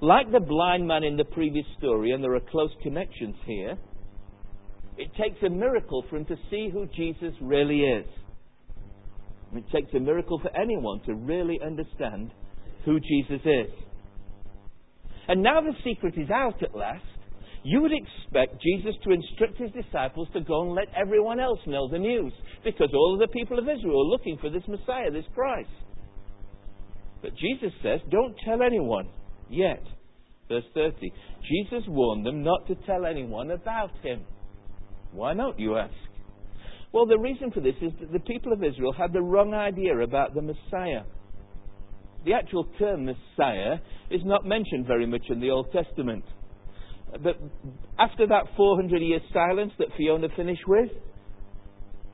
Like 0.00 0.30
the 0.30 0.38
blind 0.38 0.86
man 0.86 1.02
in 1.02 1.16
the 1.16 1.24
previous 1.24 1.66
story, 1.76 2.12
and 2.12 2.22
there 2.22 2.36
are 2.36 2.50
close 2.52 2.70
connections 2.84 3.34
here, 3.44 3.76
it 4.96 5.10
takes 5.20 5.42
a 5.44 5.50
miracle 5.50 6.04
for 6.08 6.18
him 6.18 6.24
to 6.26 6.36
see 6.48 6.70
who 6.72 6.86
Jesus 6.94 7.34
really 7.40 7.80
is. 7.80 8.06
It 9.54 9.64
takes 9.72 9.92
a 9.92 9.98
miracle 9.98 10.38
for 10.38 10.56
anyone 10.56 11.00
to 11.06 11.14
really 11.14 11.58
understand 11.66 12.30
who 12.84 13.00
Jesus 13.00 13.40
is. 13.44 13.72
And 15.26 15.42
now 15.42 15.60
the 15.60 15.72
secret 15.82 16.14
is 16.16 16.30
out 16.30 16.62
at 16.62 16.72
last. 16.72 17.02
You 17.66 17.82
would 17.82 17.90
expect 17.90 18.62
Jesus 18.62 18.94
to 19.02 19.10
instruct 19.10 19.58
his 19.58 19.72
disciples 19.72 20.28
to 20.34 20.40
go 20.40 20.62
and 20.62 20.74
let 20.76 20.86
everyone 20.94 21.40
else 21.40 21.58
know 21.66 21.88
the 21.90 21.98
news, 21.98 22.32
because 22.62 22.90
all 22.94 23.14
of 23.14 23.18
the 23.18 23.32
people 23.32 23.58
of 23.58 23.64
Israel 23.64 24.02
are 24.02 24.12
looking 24.12 24.38
for 24.40 24.50
this 24.50 24.62
Messiah, 24.68 25.10
this 25.10 25.24
Christ. 25.34 25.68
But 27.22 27.32
Jesus 27.34 27.72
says, 27.82 27.98
Don't 28.08 28.36
tell 28.44 28.62
anyone 28.62 29.08
yet. 29.50 29.82
Verse 30.48 30.62
30. 30.74 31.12
Jesus 31.42 31.82
warned 31.88 32.24
them 32.24 32.44
not 32.44 32.68
to 32.68 32.76
tell 32.86 33.04
anyone 33.04 33.50
about 33.50 33.90
him. 34.00 34.20
Why 35.10 35.34
not, 35.34 35.58
you 35.58 35.76
ask? 35.76 35.92
Well, 36.92 37.06
the 37.06 37.18
reason 37.18 37.50
for 37.50 37.62
this 37.62 37.74
is 37.82 37.90
that 37.98 38.12
the 38.12 38.20
people 38.20 38.52
of 38.52 38.62
Israel 38.62 38.92
had 38.92 39.12
the 39.12 39.22
wrong 39.22 39.54
idea 39.54 39.98
about 39.98 40.34
the 40.34 40.42
Messiah. 40.42 41.02
The 42.24 42.34
actual 42.34 42.68
term 42.78 43.06
Messiah 43.06 43.78
is 44.08 44.20
not 44.24 44.44
mentioned 44.46 44.86
very 44.86 45.06
much 45.06 45.24
in 45.30 45.40
the 45.40 45.50
Old 45.50 45.72
Testament. 45.72 46.24
But 47.12 47.38
after 47.98 48.26
that 48.26 48.44
400 48.56 49.00
year 49.00 49.20
silence 49.32 49.72
that 49.78 49.88
Fiona 49.96 50.28
finished 50.36 50.66
with, 50.66 50.90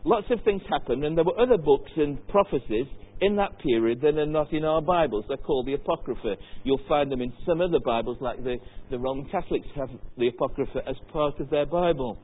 lots 0.04 0.26
of 0.30 0.40
things 0.44 0.62
happened, 0.70 1.04
and 1.04 1.16
there 1.16 1.24
were 1.24 1.38
other 1.40 1.56
books 1.56 1.90
and 1.96 2.26
prophecies 2.28 2.86
in 3.20 3.36
that 3.36 3.58
period 3.60 4.00
that 4.00 4.18
are 4.18 4.26
not 4.26 4.52
in 4.52 4.64
our 4.64 4.82
Bibles. 4.82 5.24
They're 5.28 5.36
called 5.36 5.66
the 5.66 5.74
Apocrypha. 5.74 6.34
You'll 6.64 6.80
find 6.88 7.10
them 7.10 7.22
in 7.22 7.32
some 7.46 7.60
other 7.60 7.78
Bibles, 7.84 8.18
like 8.20 8.42
the, 8.42 8.56
the 8.90 8.98
Roman 8.98 9.28
Catholics 9.30 9.68
have 9.76 9.88
the 10.18 10.28
Apocrypha 10.28 10.80
as 10.88 10.96
part 11.12 11.38
of 11.38 11.48
their 11.48 11.66
Bible. 11.66 12.18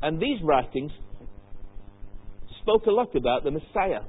And 0.00 0.20
these 0.20 0.40
writings 0.44 0.92
spoke 2.62 2.86
a 2.86 2.90
lot 2.90 3.14
about 3.16 3.42
the 3.42 3.50
Messiah. 3.50 4.02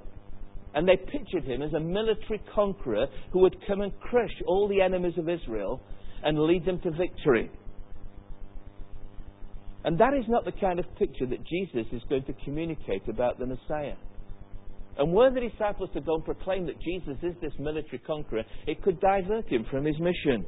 And 0.75 0.87
they 0.87 0.97
pictured 0.97 1.45
him 1.45 1.63
as 1.63 1.73
a 1.73 1.79
military 1.79 2.39
conqueror 2.53 3.07
who 3.33 3.39
would 3.39 3.55
come 3.65 3.81
and 3.81 3.91
crush 4.01 4.33
all 4.45 4.67
the 4.67 4.81
enemies 4.81 5.13
of 5.17 5.27
Israel 5.27 5.81
and 6.23 6.39
lead 6.39 6.65
them 6.65 6.79
to 6.81 6.91
victory. 6.91 7.51
And 9.83 9.97
that 9.99 10.13
is 10.13 10.25
not 10.27 10.45
the 10.45 10.51
kind 10.51 10.79
of 10.79 10.85
picture 10.97 11.25
that 11.25 11.39
Jesus 11.47 11.91
is 11.93 12.01
going 12.09 12.23
to 12.25 12.33
communicate 12.43 13.07
about 13.07 13.39
the 13.39 13.45
Messiah. 13.45 13.95
And 14.97 15.13
were 15.13 15.31
the 15.33 15.39
disciples 15.39 15.89
to 15.93 16.01
go 16.01 16.15
and 16.15 16.25
proclaim 16.25 16.65
that 16.65 16.81
Jesus 16.81 17.15
is 17.23 17.33
this 17.41 17.53
military 17.57 17.99
conqueror, 17.99 18.43
it 18.67 18.81
could 18.83 18.99
divert 18.99 19.47
him 19.47 19.65
from 19.71 19.85
his 19.85 19.95
mission, 19.99 20.45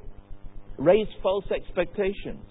raise 0.78 1.08
false 1.24 1.46
expectations. 1.56 2.44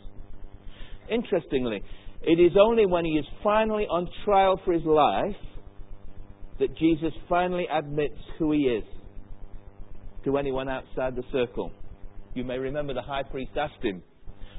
Interestingly, 1.11 1.83
it 2.23 2.41
is 2.41 2.53
only 2.59 2.87
when 2.87 3.05
he 3.05 3.13
is 3.13 3.27
finally 3.45 3.85
on 3.85 4.09
trial 4.25 4.59
for 4.65 4.73
his 4.73 4.85
life 4.85 5.37
that 6.59 6.77
Jesus 6.79 7.13
finally 7.29 7.67
admits 7.71 8.19
who 8.39 8.53
he 8.53 8.61
is 8.61 8.85
to 10.25 10.39
anyone 10.39 10.69
outside 10.69 11.17
the 11.17 11.25
circle. 11.33 11.73
You 12.35 12.45
may 12.45 12.59
remember 12.59 12.95
the 12.95 13.03
high 13.03 13.25
priest 13.25 13.53
asked 13.57 13.83
him, 13.83 14.03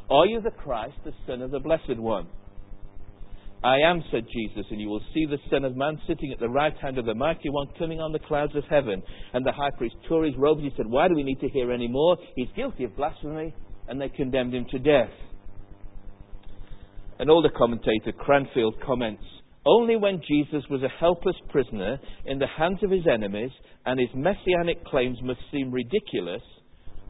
Are 0.10 0.26
you 0.26 0.42
the 0.42 0.52
Christ, 0.52 0.96
the 1.06 1.14
Son 1.26 1.42
of 1.42 1.52
the 1.52 1.60
Blessed 1.60 1.98
One? 1.98 2.28
I 3.64 3.78
am, 3.78 4.04
said 4.12 4.26
Jesus, 4.34 4.66
and 4.72 4.82
you 4.82 4.90
will 4.90 5.04
see 5.14 5.26
the 5.26 5.38
Son 5.52 5.64
of 5.64 5.78
Man 5.78 6.00
sitting 6.08 6.32
at 6.34 6.40
the 6.40 6.50
right 6.50 6.76
hand 6.82 6.98
of 6.98 7.06
the 7.06 7.14
Mighty 7.14 7.50
One 7.50 7.68
coming 7.78 8.00
on 8.00 8.12
the 8.12 8.20
clouds 8.20 8.56
of 8.56 8.64
heaven. 8.70 9.04
And 9.34 9.46
the 9.46 9.52
high 9.52 9.70
priest 9.78 9.96
tore 10.10 10.26
his 10.26 10.34
robes. 10.38 10.62
He 10.62 10.72
said, 10.76 10.88
Why 10.88 11.08
do 11.08 11.16
we 11.16 11.24
need 11.24 11.40
to 11.42 11.50
hear 11.50 11.72
any 11.72 11.88
more? 11.88 12.18
He's 12.36 12.48
guilty 12.56 12.86
of 12.86 12.96
blasphemy. 12.96 13.54
And 13.88 14.02
they 14.02 14.10
condemned 14.10 14.56
him 14.56 14.66
to 14.72 14.80
death. 14.80 15.12
An 17.20 17.30
older 17.30 17.50
commentator, 17.56 18.12
Cranfield, 18.18 18.76
comments 18.84 19.24
Only 19.66 19.96
when 19.96 20.22
Jesus 20.28 20.64
was 20.72 20.82
a 20.82 21.00
helpless 21.00 21.36
prisoner 21.50 22.00
in 22.26 22.40
the 22.40 22.48
hands 22.48 22.80
of 22.82 22.90
his 22.90 23.06
enemies 23.06 23.52
and 23.86 24.00
his 24.00 24.10
messianic 24.16 24.84
claims 24.86 25.20
must 25.22 25.40
seem 25.52 25.72
ridiculous 25.72 26.42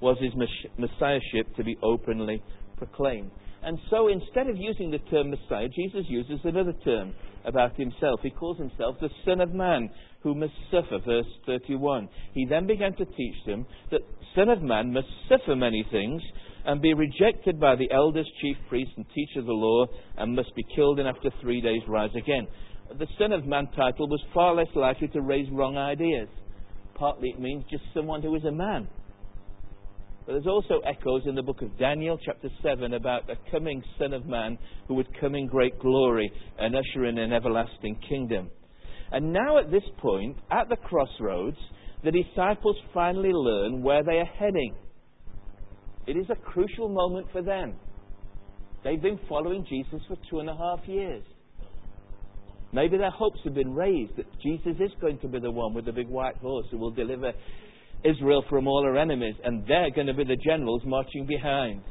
was 0.01 0.17
his 0.19 0.33
messiahship 0.77 1.55
to 1.55 1.63
be 1.63 1.77
openly 1.83 2.41
proclaimed. 2.77 3.31
And 3.63 3.77
so 3.91 4.07
instead 4.07 4.47
of 4.47 4.57
using 4.57 4.89
the 4.89 4.97
term 5.11 5.29
Messiah, 5.29 5.67
Jesus 5.67 6.05
uses 6.09 6.39
another 6.43 6.73
term 6.83 7.13
about 7.45 7.75
himself. 7.75 8.19
He 8.23 8.31
calls 8.31 8.57
himself 8.57 8.95
the 8.99 9.09
Son 9.23 9.39
of 9.39 9.53
Man 9.53 9.89
who 10.23 10.33
must 10.33 10.53
suffer, 10.71 10.97
verse 11.05 11.27
31. 11.45 12.09
He 12.33 12.45
then 12.49 12.65
began 12.65 12.95
to 12.95 13.05
teach 13.05 13.35
them 13.45 13.65
that 13.91 14.01
Son 14.35 14.49
of 14.49 14.61
Man 14.63 14.91
must 14.91 15.07
suffer 15.29 15.55
many 15.55 15.85
things 15.91 16.21
and 16.65 16.81
be 16.81 16.93
rejected 16.93 17.59
by 17.59 17.75
the 17.75 17.91
elders, 17.91 18.29
chief 18.41 18.57
priests, 18.69 18.93
and 18.97 19.05
teachers 19.09 19.37
of 19.39 19.45
the 19.45 19.51
law, 19.51 19.85
and 20.17 20.35
must 20.35 20.55
be 20.55 20.63
killed 20.75 20.99
and 20.99 21.07
after 21.07 21.29
three 21.41 21.61
days 21.61 21.81
rise 21.87 22.11
again. 22.15 22.47
The 22.97 23.07
Son 23.19 23.31
of 23.31 23.45
Man 23.45 23.67
title 23.75 24.07
was 24.07 24.21
far 24.33 24.55
less 24.55 24.67
likely 24.75 25.07
to 25.09 25.21
raise 25.21 25.47
wrong 25.51 25.77
ideas. 25.77 26.27
Partly 26.95 27.29
it 27.29 27.39
means 27.39 27.63
just 27.69 27.83
someone 27.93 28.21
who 28.21 28.35
is 28.35 28.43
a 28.43 28.51
man. 28.51 28.87
But 30.25 30.33
there's 30.33 30.47
also 30.47 30.79
echoes 30.85 31.23
in 31.25 31.35
the 31.35 31.41
book 31.41 31.61
of 31.61 31.77
Daniel, 31.79 32.17
chapter 32.23 32.49
7, 32.61 32.93
about 32.93 33.29
a 33.29 33.35
coming 33.51 33.83
Son 33.97 34.13
of 34.13 34.25
Man 34.27 34.57
who 34.87 34.93
would 34.93 35.07
come 35.19 35.33
in 35.33 35.47
great 35.47 35.79
glory 35.79 36.31
and 36.59 36.75
usher 36.75 37.05
in 37.05 37.17
an 37.17 37.33
everlasting 37.33 37.99
kingdom. 38.07 38.49
And 39.11 39.33
now, 39.33 39.57
at 39.57 39.71
this 39.71 39.83
point, 39.97 40.37
at 40.51 40.69
the 40.69 40.77
crossroads, 40.77 41.57
the 42.03 42.11
disciples 42.11 42.75
finally 42.93 43.31
learn 43.33 43.81
where 43.81 44.03
they 44.03 44.17
are 44.17 44.25
heading. 44.25 44.75
It 46.07 46.17
is 46.17 46.25
a 46.29 46.35
crucial 46.35 46.89
moment 46.89 47.27
for 47.31 47.41
them. 47.41 47.75
They've 48.83 49.01
been 49.01 49.19
following 49.27 49.65
Jesus 49.67 50.01
for 50.07 50.17
two 50.29 50.39
and 50.39 50.49
a 50.49 50.55
half 50.55 50.87
years. 50.87 51.23
Maybe 52.73 52.97
their 52.97 53.11
hopes 53.11 53.39
have 53.43 53.53
been 53.53 53.73
raised 53.73 54.15
that 54.17 54.25
Jesus 54.41 54.75
is 54.79 54.91
going 55.01 55.19
to 55.19 55.27
be 55.27 55.39
the 55.39 55.51
one 55.51 55.73
with 55.73 55.85
the 55.85 55.91
big 55.91 56.07
white 56.07 56.37
horse 56.37 56.65
who 56.71 56.77
will 56.77 56.91
deliver 56.91 57.33
Israel 58.03 58.43
from 58.49 58.67
all 58.67 58.83
her 58.83 58.97
enemies, 58.97 59.35
and 59.43 59.63
they're 59.67 59.91
going 59.91 60.07
to 60.07 60.13
be 60.13 60.23
the 60.23 60.37
generals 60.37 60.81
marching 60.85 61.25
behind. 61.25 61.81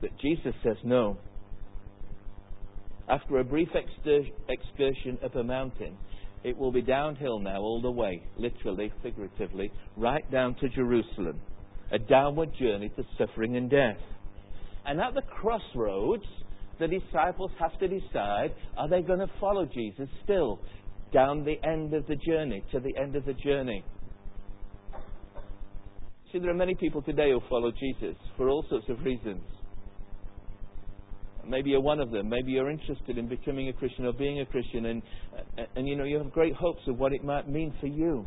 But 0.00 0.10
Jesus 0.20 0.54
says 0.62 0.76
no. 0.84 1.18
After 3.08 3.38
a 3.38 3.44
brief 3.44 3.68
excursion 3.74 5.18
up 5.24 5.34
a 5.34 5.42
mountain, 5.42 5.96
it 6.44 6.56
will 6.56 6.70
be 6.70 6.82
downhill 6.82 7.40
now 7.40 7.58
all 7.58 7.80
the 7.80 7.90
way, 7.90 8.22
literally, 8.36 8.92
figuratively, 9.02 9.72
right 9.96 10.30
down 10.30 10.54
to 10.56 10.68
Jerusalem. 10.68 11.40
A 11.90 11.98
downward 11.98 12.50
journey 12.60 12.90
to 12.96 13.02
suffering 13.16 13.56
and 13.56 13.70
death. 13.70 13.96
And 14.86 15.00
at 15.00 15.14
the 15.14 15.22
crossroads, 15.22 16.24
the 16.78 16.86
disciples 16.86 17.50
have 17.58 17.76
to 17.80 17.88
decide 17.88 18.54
are 18.76 18.88
they 18.88 19.02
going 19.02 19.18
to 19.18 19.30
follow 19.40 19.66
Jesus 19.66 20.08
still 20.22 20.60
down 21.12 21.44
the 21.44 21.56
end 21.66 21.94
of 21.94 22.06
the 22.06 22.16
journey, 22.16 22.62
to 22.72 22.78
the 22.78 22.96
end 22.96 23.16
of 23.16 23.24
the 23.24 23.34
journey? 23.34 23.82
See, 26.32 26.38
there 26.38 26.50
are 26.50 26.54
many 26.54 26.74
people 26.74 27.00
today 27.00 27.30
who 27.30 27.40
follow 27.48 27.72
Jesus 27.72 28.14
for 28.36 28.50
all 28.50 28.62
sorts 28.68 28.86
of 28.90 29.02
reasons. 29.02 29.40
Maybe 31.46 31.70
you're 31.70 31.80
one 31.80 32.00
of 32.00 32.10
them. 32.10 32.28
Maybe 32.28 32.52
you're 32.52 32.68
interested 32.68 33.16
in 33.16 33.28
becoming 33.28 33.70
a 33.70 33.72
Christian 33.72 34.04
or 34.04 34.12
being 34.12 34.40
a 34.40 34.44
Christian, 34.44 34.84
and, 34.86 35.02
and, 35.56 35.66
and 35.76 35.88
you 35.88 35.96
know 35.96 36.04
you 36.04 36.18
have 36.18 36.30
great 36.30 36.52
hopes 36.54 36.82
of 36.86 36.98
what 36.98 37.14
it 37.14 37.24
might 37.24 37.48
mean 37.48 37.72
for 37.80 37.86
you. 37.86 38.26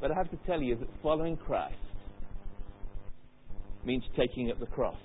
But 0.00 0.10
I 0.10 0.14
have 0.14 0.30
to 0.30 0.38
tell 0.46 0.62
you 0.62 0.76
that 0.76 0.88
following 1.02 1.36
Christ 1.36 1.76
means 3.84 4.02
taking 4.16 4.50
up 4.50 4.58
the 4.58 4.66
cross. 4.66 4.96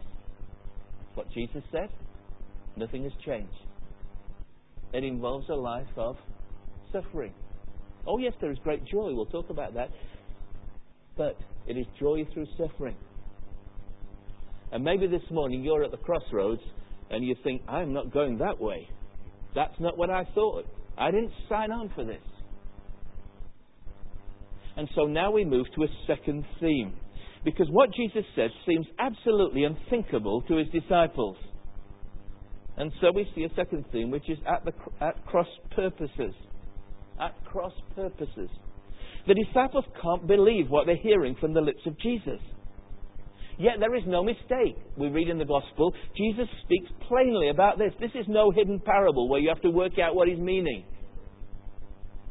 What 1.15 1.29
Jesus 1.33 1.63
said, 1.73 1.89
nothing 2.77 3.03
has 3.03 3.11
changed. 3.25 3.51
It 4.93 5.03
involves 5.03 5.49
a 5.49 5.55
life 5.55 5.87
of 5.97 6.15
suffering. 6.93 7.33
Oh, 8.07 8.17
yes, 8.17 8.33
there 8.41 8.51
is 8.51 8.57
great 8.63 8.85
joy. 8.85 9.13
We'll 9.13 9.25
talk 9.25 9.49
about 9.49 9.73
that. 9.75 9.89
But 11.17 11.37
it 11.67 11.77
is 11.77 11.85
joy 11.99 12.25
through 12.33 12.47
suffering. 12.57 12.95
And 14.71 14.83
maybe 14.83 15.07
this 15.07 15.21
morning 15.31 15.63
you're 15.63 15.83
at 15.83 15.91
the 15.91 15.97
crossroads 15.97 16.61
and 17.09 17.25
you 17.25 17.35
think, 17.43 17.61
I'm 17.67 17.93
not 17.93 18.13
going 18.13 18.37
that 18.37 18.59
way. 18.59 18.87
That's 19.55 19.73
not 19.79 19.97
what 19.97 20.09
I 20.09 20.25
thought. 20.35 20.65
I 20.97 21.11
didn't 21.11 21.31
sign 21.47 21.71
on 21.71 21.91
for 21.95 22.03
this. 22.03 22.21
And 24.77 24.87
so 24.95 25.05
now 25.05 25.31
we 25.31 25.43
move 25.43 25.65
to 25.75 25.83
a 25.83 25.87
second 26.07 26.45
theme. 26.59 26.93
Because 27.43 27.67
what 27.71 27.89
Jesus 27.93 28.23
says 28.35 28.51
seems 28.67 28.85
absolutely 28.99 29.63
unthinkable 29.63 30.41
to 30.43 30.57
his 30.57 30.67
disciples. 30.69 31.37
And 32.77 32.91
so 33.01 33.11
we 33.13 33.29
see 33.35 33.43
a 33.43 33.49
second 33.55 33.85
theme, 33.91 34.11
which 34.11 34.29
is 34.29 34.37
at, 34.47 34.63
the, 34.65 34.71
at 35.03 35.25
cross 35.25 35.47
purposes 35.75 36.33
at 37.19 37.33
cross 37.45 37.73
purposes. 37.95 38.49
The 39.27 39.35
disciples 39.35 39.85
can't 40.01 40.27
believe 40.27 40.69
what 40.69 40.85
they're 40.85 40.95
hearing 40.95 41.35
from 41.39 41.53
the 41.53 41.61
lips 41.61 41.81
of 41.85 41.99
Jesus. 41.99 42.39
Yet 43.57 43.73
there 43.79 43.95
is 43.95 44.03
no 44.07 44.23
mistake. 44.23 44.77
We 44.97 45.09
read 45.09 45.27
in 45.27 45.37
the 45.37 45.45
Gospel, 45.45 45.93
Jesus 46.15 46.47
speaks 46.63 46.89
plainly 47.07 47.49
about 47.49 47.77
this. 47.77 47.91
This 47.99 48.11
is 48.15 48.25
no 48.29 48.51
hidden 48.51 48.79
parable 48.79 49.27
where 49.27 49.41
you 49.41 49.49
have 49.49 49.61
to 49.63 49.69
work 49.69 49.99
out 49.99 50.15
what 50.15 50.29
he's 50.29 50.39
meaning. 50.39 50.85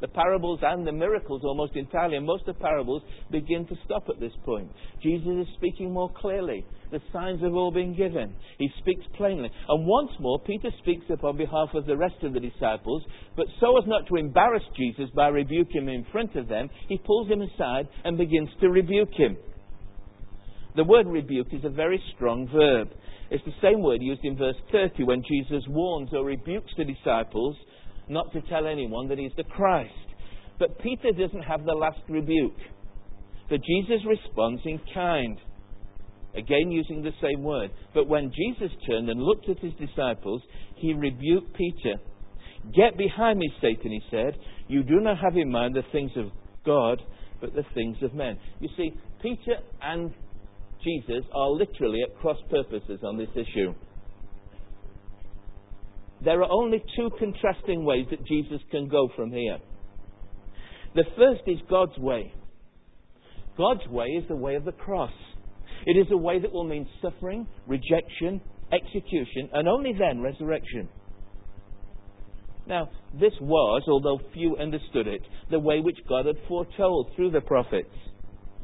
The 0.01 0.09
parables 0.09 0.61
and 0.63 0.87
the 0.87 0.93
miracles 0.93 1.43
almost 1.45 1.75
entirely, 1.75 2.17
and 2.17 2.27
most 2.27 2.47
of 2.47 2.57
the 2.57 2.63
parables 2.63 3.03
begin 3.31 3.67
to 3.67 3.75
stop 3.85 4.05
at 4.09 4.21
this 4.21 4.33
point. 4.45 4.71
Jesus 5.03 5.49
is 5.49 5.55
speaking 5.57 5.93
more 5.93 6.11
clearly. 6.21 6.65
The 6.91 7.01
signs 7.13 7.43
have 7.43 7.55
all 7.55 7.73
been 7.73 7.97
given. 7.97 8.35
He 8.59 8.71
speaks 8.79 9.05
plainly. 9.17 9.51
And 9.69 9.87
once 9.87 10.11
more, 10.21 10.39
Peter 10.41 10.71
speaks 10.83 11.05
up 11.13 11.25
on 11.25 11.37
behalf 11.37 11.71
of 11.75 11.87
the 11.87 11.97
rest 11.97 12.23
of 12.23 12.33
the 12.33 12.41
disciples, 12.41 13.03
but 13.37 13.47
so 13.61 13.77
as 13.77 13.85
not 13.87 14.07
to 14.09 14.17
embarrass 14.17 14.63
Jesus 14.77 15.11
by 15.15 15.29
rebuking 15.29 15.83
him 15.83 15.89
in 15.89 16.07
front 16.13 16.37
of 16.37 16.49
them, 16.49 16.71
he 16.89 16.99
pulls 16.99 17.29
him 17.29 17.43
aside 17.43 17.89
and 18.05 18.17
begins 18.17 18.49
to 18.61 18.69
rebuke 18.69 19.13
him. 19.13 19.37
The 20.77 20.85
word 20.85 21.07
rebuke 21.09 21.49
is 21.53 21.65
a 21.65 21.71
very 21.71 22.01
strong 22.15 22.49
verb. 22.53 22.89
It's 23.31 23.45
the 23.45 23.53
same 23.61 23.83
word 23.83 24.01
used 24.01 24.25
in 24.25 24.39
verse 24.39 24.57
30 24.73 25.05
when 25.05 25.23
Jesus 25.29 25.65
warns 25.69 26.11
or 26.13 26.25
rebukes 26.25 26.73
the 26.77 26.85
disciples 26.85 27.57
not 28.09 28.33
to 28.33 28.41
tell 28.43 28.67
anyone 28.67 29.09
that 29.09 29.19
he's 29.19 29.33
the 29.37 29.45
Christ. 29.45 29.93
But 30.59 30.79
Peter 30.81 31.13
doesn't 31.13 31.43
have 31.43 31.65
the 31.65 31.73
last 31.73 32.01
rebuke. 32.09 32.57
But 33.49 33.61
Jesus 33.65 34.05
responds 34.07 34.63
in 34.65 34.81
kind. 34.93 35.39
Again, 36.37 36.71
using 36.71 37.03
the 37.03 37.13
same 37.23 37.43
word. 37.43 37.71
But 37.95 38.09
when 38.09 38.31
Jesus 38.31 38.71
turned 38.87 39.09
and 39.09 39.21
looked 39.21 39.49
at 39.49 39.59
his 39.61 39.73
disciples, 39.75 40.43
he 40.77 40.93
rebuked 40.93 41.57
Peter. 41.57 41.95
Get 42.75 42.99
behind 42.99 43.39
me, 43.39 43.51
Satan, 43.61 43.93
he 43.93 44.01
said. 44.11 44.37
You 44.69 44.83
do 44.83 45.01
not 45.01 45.19
have 45.19 45.37
in 45.37 45.51
mind 45.51 45.75
the 45.75 45.83
things 45.91 46.11
of 46.17 46.27
God, 46.67 47.01
but 47.41 47.55
the 47.55 47.65
things 47.75 47.97
of 48.03 48.15
men. 48.15 48.39
You 48.61 48.69
see, 48.77 48.93
Peter 49.23 49.57
and 49.81 50.13
Jesus 50.85 51.25
are 51.35 51.51
literally 51.51 52.01
at 52.03 52.17
cross 52.21 52.39
purposes 52.51 53.01
on 53.03 53.17
this 53.17 53.31
issue. 53.35 53.73
There 56.25 56.43
are 56.43 56.51
only 56.51 56.83
two 56.97 57.11
contrasting 57.19 57.85
ways 57.85 58.07
that 58.11 58.27
Jesus 58.27 58.61
can 58.71 58.89
go 58.89 59.09
from 59.15 59.31
here. 59.31 59.59
The 60.95 61.05
first 61.17 61.43
is 61.47 61.59
God's 61.71 61.97
way. 61.99 62.33
God's 63.57 63.87
way 63.89 64.07
is 64.07 64.25
the 64.29 64.37
way 64.37 64.55
of 64.55 64.65
the 64.65 64.73
cross. 64.73 65.13
It 65.87 65.97
is 65.97 66.07
a 66.11 66.17
way 66.17 66.41
that 66.41 66.53
will 66.53 66.65
mean 66.65 66.89
suffering, 67.01 67.47
rejection, 67.67 68.41
execution, 68.73 69.49
and 69.53 69.69
only 69.69 69.93
then 69.99 70.21
resurrection. 70.21 70.89
Now, 72.67 72.91
this 73.19 73.33
was, 73.41 73.83
although 73.89 74.21
few 74.35 74.57
understood 74.57 75.07
it, 75.07 75.23
the 75.51 75.59
way 75.59 75.81
which 75.81 75.99
God 76.09 76.27
had 76.27 76.37
foretold 76.47 77.11
through 77.17 77.31
the 77.31 77.41
prophets. 77.41 77.95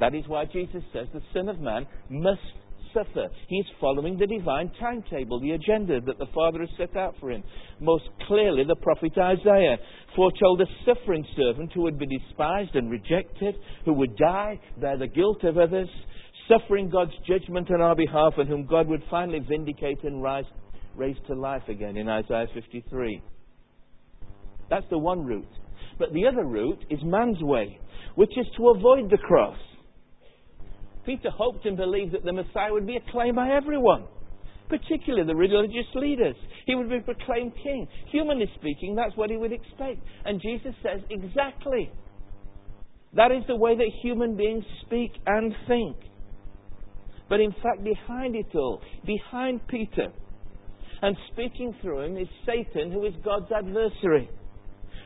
That 0.00 0.14
is 0.14 0.24
why 0.26 0.44
Jesus 0.44 0.82
says 0.92 1.06
the 1.14 1.22
Son 1.32 1.48
of 1.48 1.60
Man 1.60 1.86
must 2.10 2.40
suffer. 2.94 3.28
He's 3.48 3.64
following 3.80 4.16
the 4.16 4.26
divine 4.26 4.70
timetable, 4.80 5.40
the 5.40 5.50
agenda 5.50 6.00
that 6.00 6.18
the 6.18 6.26
Father 6.34 6.60
has 6.60 6.68
set 6.78 6.96
out 6.96 7.14
for 7.20 7.30
him. 7.30 7.42
Most 7.80 8.04
clearly, 8.26 8.64
the 8.64 8.76
prophet 8.76 9.12
Isaiah 9.18 9.76
foretold 10.16 10.60
a 10.60 10.66
suffering 10.86 11.26
servant 11.36 11.72
who 11.74 11.82
would 11.82 11.98
be 11.98 12.06
despised 12.06 12.74
and 12.74 12.90
rejected, 12.90 13.56
who 13.84 13.92
would 13.94 14.16
die, 14.16 14.60
bear 14.80 14.96
the 14.96 15.08
guilt 15.08 15.42
of 15.44 15.58
others, 15.58 15.88
suffering 16.48 16.88
God's 16.88 17.12
judgment 17.26 17.70
on 17.70 17.80
our 17.80 17.96
behalf, 17.96 18.34
and 18.38 18.48
whom 18.48 18.66
God 18.66 18.86
would 18.88 19.02
finally 19.10 19.40
vindicate 19.40 20.02
and 20.04 20.22
rise, 20.22 20.44
raise 20.94 21.16
to 21.26 21.34
life 21.34 21.62
again 21.68 21.96
in 21.96 22.08
Isaiah 22.08 22.46
53. 22.54 23.22
That's 24.70 24.86
the 24.90 24.98
one 24.98 25.24
route. 25.24 25.44
But 25.98 26.12
the 26.12 26.26
other 26.26 26.44
route 26.44 26.84
is 26.90 26.98
man's 27.02 27.40
way, 27.40 27.78
which 28.14 28.36
is 28.36 28.46
to 28.56 28.70
avoid 28.70 29.10
the 29.10 29.18
cross 29.18 29.56
Peter 31.06 31.30
hoped 31.30 31.66
and 31.66 31.76
believed 31.76 32.12
that 32.14 32.24
the 32.24 32.32
Messiah 32.32 32.72
would 32.72 32.86
be 32.86 32.96
acclaimed 32.96 33.36
by 33.36 33.50
everyone. 33.50 34.04
particularly 34.68 35.26
the 35.26 35.34
religious 35.34 35.86
leaders. 35.94 36.36
He 36.66 36.74
would 36.74 36.88
be 36.88 37.00
proclaimed 37.00 37.52
king. 37.62 37.86
Humanly 38.10 38.50
speaking, 38.58 38.94
that's 38.94 39.16
what 39.16 39.30
he 39.30 39.36
would 39.36 39.52
expect. 39.52 40.00
And 40.24 40.40
Jesus 40.40 40.74
says, 40.82 41.00
exactly. 41.10 41.90
That 43.14 43.30
is 43.30 43.44
the 43.46 43.56
way 43.56 43.76
that 43.76 43.90
human 44.02 44.36
beings 44.36 44.64
speak 44.86 45.12
and 45.26 45.54
think. 45.68 45.96
But 47.28 47.40
in 47.40 47.52
fact, 47.52 47.84
behind 47.84 48.34
it 48.36 48.54
all, 48.54 48.80
behind 49.06 49.60
Peter, 49.68 50.08
and 51.02 51.16
speaking 51.32 51.74
through 51.82 52.00
him 52.00 52.16
is 52.16 52.28
Satan, 52.46 52.90
who 52.90 53.04
is 53.04 53.14
God's 53.24 53.50
adversary, 53.56 54.28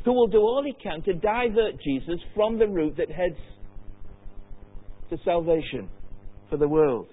who 0.04 0.12
will 0.12 0.28
do 0.28 0.38
all 0.38 0.62
he 0.64 0.74
can 0.82 1.02
to 1.02 1.12
divert 1.12 1.82
Jesus 1.82 2.20
from 2.34 2.58
the 2.58 2.66
route 2.66 2.96
that 2.96 3.10
heads 3.10 3.36
to 5.10 5.18
salvation 5.24 5.88
for 6.50 6.56
the 6.56 6.68
world. 6.68 7.08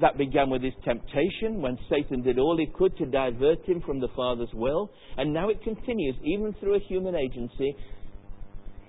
That 0.00 0.16
began 0.16 0.50
with 0.50 0.62
his 0.62 0.72
temptation 0.84 1.60
when 1.60 1.78
Satan 1.90 2.22
did 2.22 2.38
all 2.38 2.56
he 2.58 2.66
could 2.66 2.96
to 2.96 3.06
divert 3.06 3.64
him 3.66 3.82
from 3.82 4.00
the 4.00 4.08
Father's 4.16 4.52
will, 4.54 4.90
and 5.16 5.32
now 5.32 5.48
it 5.48 5.62
continues 5.62 6.16
even 6.24 6.54
through 6.58 6.76
a 6.76 6.80
human 6.88 7.14
agency, 7.14 7.76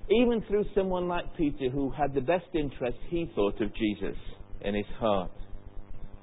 even 0.09 0.43
through 0.47 0.65
someone 0.73 1.07
like 1.07 1.25
Peter 1.37 1.69
who 1.69 1.91
had 1.91 2.13
the 2.13 2.21
best 2.21 2.47
interest 2.53 2.97
he 3.09 3.29
thought 3.35 3.61
of 3.61 3.73
Jesus 3.75 4.17
in 4.61 4.75
his 4.75 4.85
heart. 4.97 5.31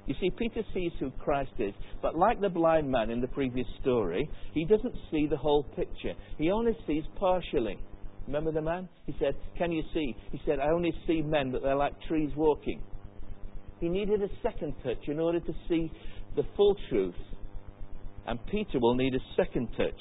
You 0.07 0.15
see, 0.19 0.31
Peter 0.31 0.63
sees 0.73 0.91
who 0.99 1.11
Christ 1.11 1.51
is, 1.59 1.73
but 2.01 2.17
like 2.17 2.41
the 2.41 2.49
blind 2.49 2.89
man 2.89 3.11
in 3.11 3.21
the 3.21 3.27
previous 3.27 3.67
story, 3.81 4.27
he 4.53 4.65
doesn't 4.65 4.95
see 5.11 5.27
the 5.27 5.37
whole 5.37 5.63
picture. 5.63 6.13
He 6.37 6.49
only 6.49 6.75
sees 6.87 7.03
partially. 7.15 7.77
Remember 8.27 8.51
the 8.51 8.61
man? 8.61 8.87
He 9.05 9.15
said, 9.19 9.35
Can 9.57 9.71
you 9.71 9.83
see? 9.93 10.15
He 10.31 10.41
said, 10.45 10.59
I 10.59 10.69
only 10.69 10.93
see 11.07 11.21
men, 11.21 11.51
but 11.51 11.63
they're 11.63 11.75
like 11.75 11.93
trees 12.07 12.31
walking. 12.35 12.81
He 13.79 13.89
needed 13.89 14.21
a 14.21 14.29
second 14.43 14.75
touch 14.83 15.07
in 15.07 15.19
order 15.19 15.39
to 15.39 15.53
see 15.67 15.91
the 16.35 16.43
full 16.55 16.75
truth. 16.89 17.15
And 18.27 18.39
Peter 18.51 18.79
will 18.79 18.95
need 18.95 19.15
a 19.15 19.19
second 19.35 19.69
touch 19.75 19.99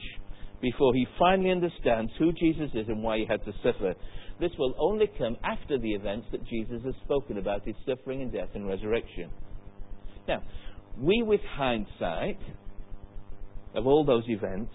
before 0.60 0.92
he 0.94 1.06
finally 1.18 1.50
understands 1.50 2.12
who 2.18 2.32
Jesus 2.32 2.70
is 2.74 2.86
and 2.88 3.02
why 3.02 3.18
he 3.18 3.26
had 3.26 3.42
to 3.46 3.52
suffer. 3.62 3.94
This 4.38 4.50
will 4.58 4.74
only 4.78 5.06
come 5.18 5.36
after 5.42 5.78
the 5.78 5.92
events 5.92 6.26
that 6.32 6.46
Jesus 6.46 6.82
has 6.84 6.94
spoken 7.04 7.38
about 7.38 7.64
his 7.64 7.74
suffering 7.86 8.22
and 8.22 8.32
death 8.32 8.50
and 8.54 8.68
resurrection. 8.68 9.30
Now, 10.28 10.42
we, 10.98 11.22
with 11.22 11.40
hindsight 11.56 12.38
of 13.74 13.86
all 13.86 14.04
those 14.04 14.24
events, 14.28 14.72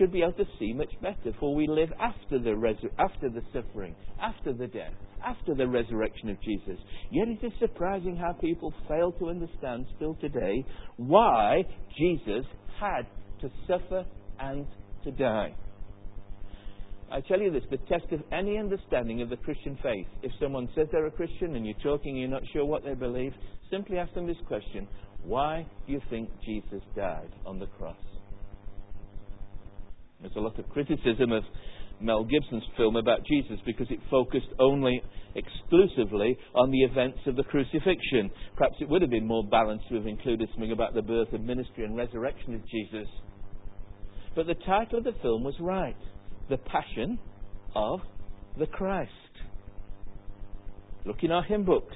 should 0.00 0.12
be 0.12 0.22
able 0.22 0.32
to 0.32 0.46
see 0.58 0.72
much 0.72 0.92
better, 1.02 1.36
for 1.38 1.54
we 1.54 1.66
live 1.68 1.90
after 2.00 2.38
the, 2.38 2.50
resur- 2.50 2.90
after 2.98 3.28
the 3.28 3.42
suffering, 3.52 3.94
after 4.20 4.54
the 4.54 4.66
death, 4.66 4.94
after 5.24 5.54
the 5.54 5.68
resurrection 5.68 6.30
of 6.30 6.40
Jesus. 6.42 6.78
Yet 7.10 7.28
it 7.28 7.44
is 7.44 7.52
surprising 7.60 8.16
how 8.16 8.32
people 8.32 8.72
fail 8.88 9.12
to 9.12 9.28
understand 9.28 9.84
still 9.96 10.14
today 10.14 10.64
why 10.96 11.64
Jesus 11.98 12.46
had 12.80 13.02
to 13.42 13.50
suffer 13.68 14.06
and 14.38 14.66
to 15.04 15.10
die. 15.10 15.54
I 17.12 17.20
tell 17.20 17.40
you 17.40 17.50
this 17.50 17.64
the 17.70 17.76
test 17.88 18.10
of 18.12 18.20
any 18.32 18.56
understanding 18.56 19.20
of 19.20 19.28
the 19.28 19.36
Christian 19.36 19.76
faith, 19.82 20.06
if 20.22 20.32
someone 20.40 20.68
says 20.74 20.86
they're 20.92 21.06
a 21.06 21.10
Christian 21.10 21.56
and 21.56 21.66
you're 21.66 21.74
talking 21.82 22.12
and 22.12 22.20
you're 22.20 22.28
not 22.28 22.42
sure 22.54 22.64
what 22.64 22.84
they 22.84 22.94
believe, 22.94 23.32
simply 23.70 23.98
ask 23.98 24.14
them 24.14 24.26
this 24.26 24.36
question 24.46 24.88
Why 25.24 25.66
do 25.86 25.92
you 25.92 26.00
think 26.08 26.30
Jesus 26.46 26.82
died 26.96 27.30
on 27.44 27.58
the 27.58 27.66
cross? 27.66 27.96
There's 30.20 30.36
a 30.36 30.40
lot 30.40 30.58
of 30.58 30.68
criticism 30.68 31.32
of 31.32 31.44
Mel 32.00 32.24
Gibson's 32.24 32.64
film 32.76 32.96
about 32.96 33.24
Jesus 33.26 33.58
because 33.64 33.86
it 33.90 33.98
focused 34.10 34.48
only 34.58 35.02
exclusively 35.34 36.36
on 36.54 36.70
the 36.70 36.82
events 36.82 37.18
of 37.26 37.36
the 37.36 37.42
crucifixion. 37.44 38.30
Perhaps 38.56 38.76
it 38.80 38.88
would 38.88 39.02
have 39.02 39.10
been 39.10 39.26
more 39.26 39.44
balanced 39.44 39.88
to 39.88 39.94
have 39.96 40.06
included 40.06 40.48
something 40.52 40.72
about 40.72 40.94
the 40.94 41.02
birth 41.02 41.28
and 41.32 41.46
ministry 41.46 41.84
and 41.84 41.96
resurrection 41.96 42.54
of 42.54 42.60
Jesus. 42.68 43.08
But 44.34 44.46
the 44.46 44.54
title 44.66 44.98
of 44.98 45.04
the 45.04 45.14
film 45.22 45.42
was 45.42 45.54
right 45.60 45.96
The 46.48 46.58
Passion 46.58 47.18
of 47.74 48.00
the 48.58 48.66
Christ. 48.66 49.10
Look 51.04 51.22
in 51.22 51.32
our 51.32 51.42
hymn 51.42 51.64
books. 51.64 51.94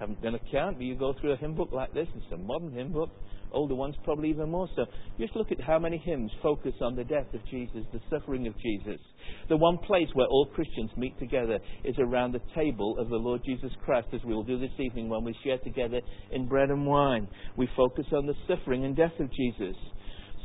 Haven't 0.00 0.22
done 0.22 0.34
a 0.34 0.52
count, 0.52 0.76
but 0.76 0.84
you 0.84 0.94
go 0.94 1.14
through 1.20 1.32
a 1.32 1.36
hymn 1.36 1.54
book 1.54 1.70
like 1.72 1.92
this, 1.94 2.06
it's 2.14 2.32
a 2.32 2.36
modern 2.36 2.72
hymn 2.72 2.92
book, 2.92 3.10
older 3.52 3.74
ones 3.74 3.94
probably 4.04 4.30
even 4.30 4.50
more 4.50 4.68
so. 4.76 4.84
Just 5.18 5.36
look 5.36 5.52
at 5.52 5.60
how 5.60 5.78
many 5.78 5.98
hymns 5.98 6.30
focus 6.42 6.74
on 6.80 6.94
the 6.94 7.04
death 7.04 7.32
of 7.34 7.40
Jesus, 7.50 7.84
the 7.92 8.00
suffering 8.10 8.46
of 8.46 8.54
Jesus. 8.60 9.00
The 9.48 9.56
one 9.56 9.78
place 9.78 10.08
where 10.14 10.26
all 10.26 10.46
Christians 10.54 10.90
meet 10.96 11.18
together 11.18 11.58
is 11.84 11.94
around 11.98 12.32
the 12.32 12.40
table 12.54 12.96
of 12.98 13.08
the 13.08 13.16
Lord 13.16 13.42
Jesus 13.44 13.70
Christ, 13.84 14.08
as 14.12 14.20
we 14.24 14.34
will 14.34 14.44
do 14.44 14.58
this 14.58 14.70
evening 14.78 15.08
when 15.08 15.24
we 15.24 15.36
share 15.44 15.58
together 15.58 16.00
in 16.30 16.48
bread 16.48 16.70
and 16.70 16.86
wine. 16.86 17.28
We 17.56 17.68
focus 17.76 18.06
on 18.12 18.26
the 18.26 18.34
suffering 18.48 18.84
and 18.84 18.96
death 18.96 19.18
of 19.20 19.30
Jesus. 19.32 19.76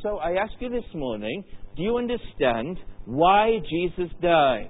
So 0.04 0.18
I 0.18 0.32
ask 0.32 0.54
you 0.60 0.70
this 0.70 0.96
morning 0.96 1.44
do 1.78 1.84
you 1.84 1.98
understand 1.98 2.78
why 3.06 3.60
Jesus 3.70 4.12
died? 4.22 4.70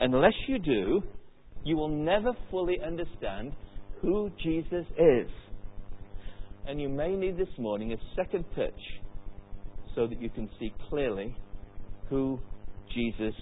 Unless 0.00 0.34
you 0.48 0.58
do, 0.58 1.02
you 1.64 1.76
will 1.76 1.88
never 1.88 2.32
fully 2.50 2.78
understand 2.84 3.52
who 4.00 4.30
Jesus 4.42 4.86
is. 4.98 5.30
And 6.68 6.80
you 6.80 6.88
may 6.88 7.14
need 7.14 7.36
this 7.36 7.48
morning 7.58 7.92
a 7.92 7.96
second 8.16 8.44
touch 8.56 8.80
so 9.94 10.06
that 10.06 10.20
you 10.20 10.28
can 10.30 10.48
see 10.58 10.72
clearly 10.88 11.34
who 12.10 12.40
Jesus 12.92 13.34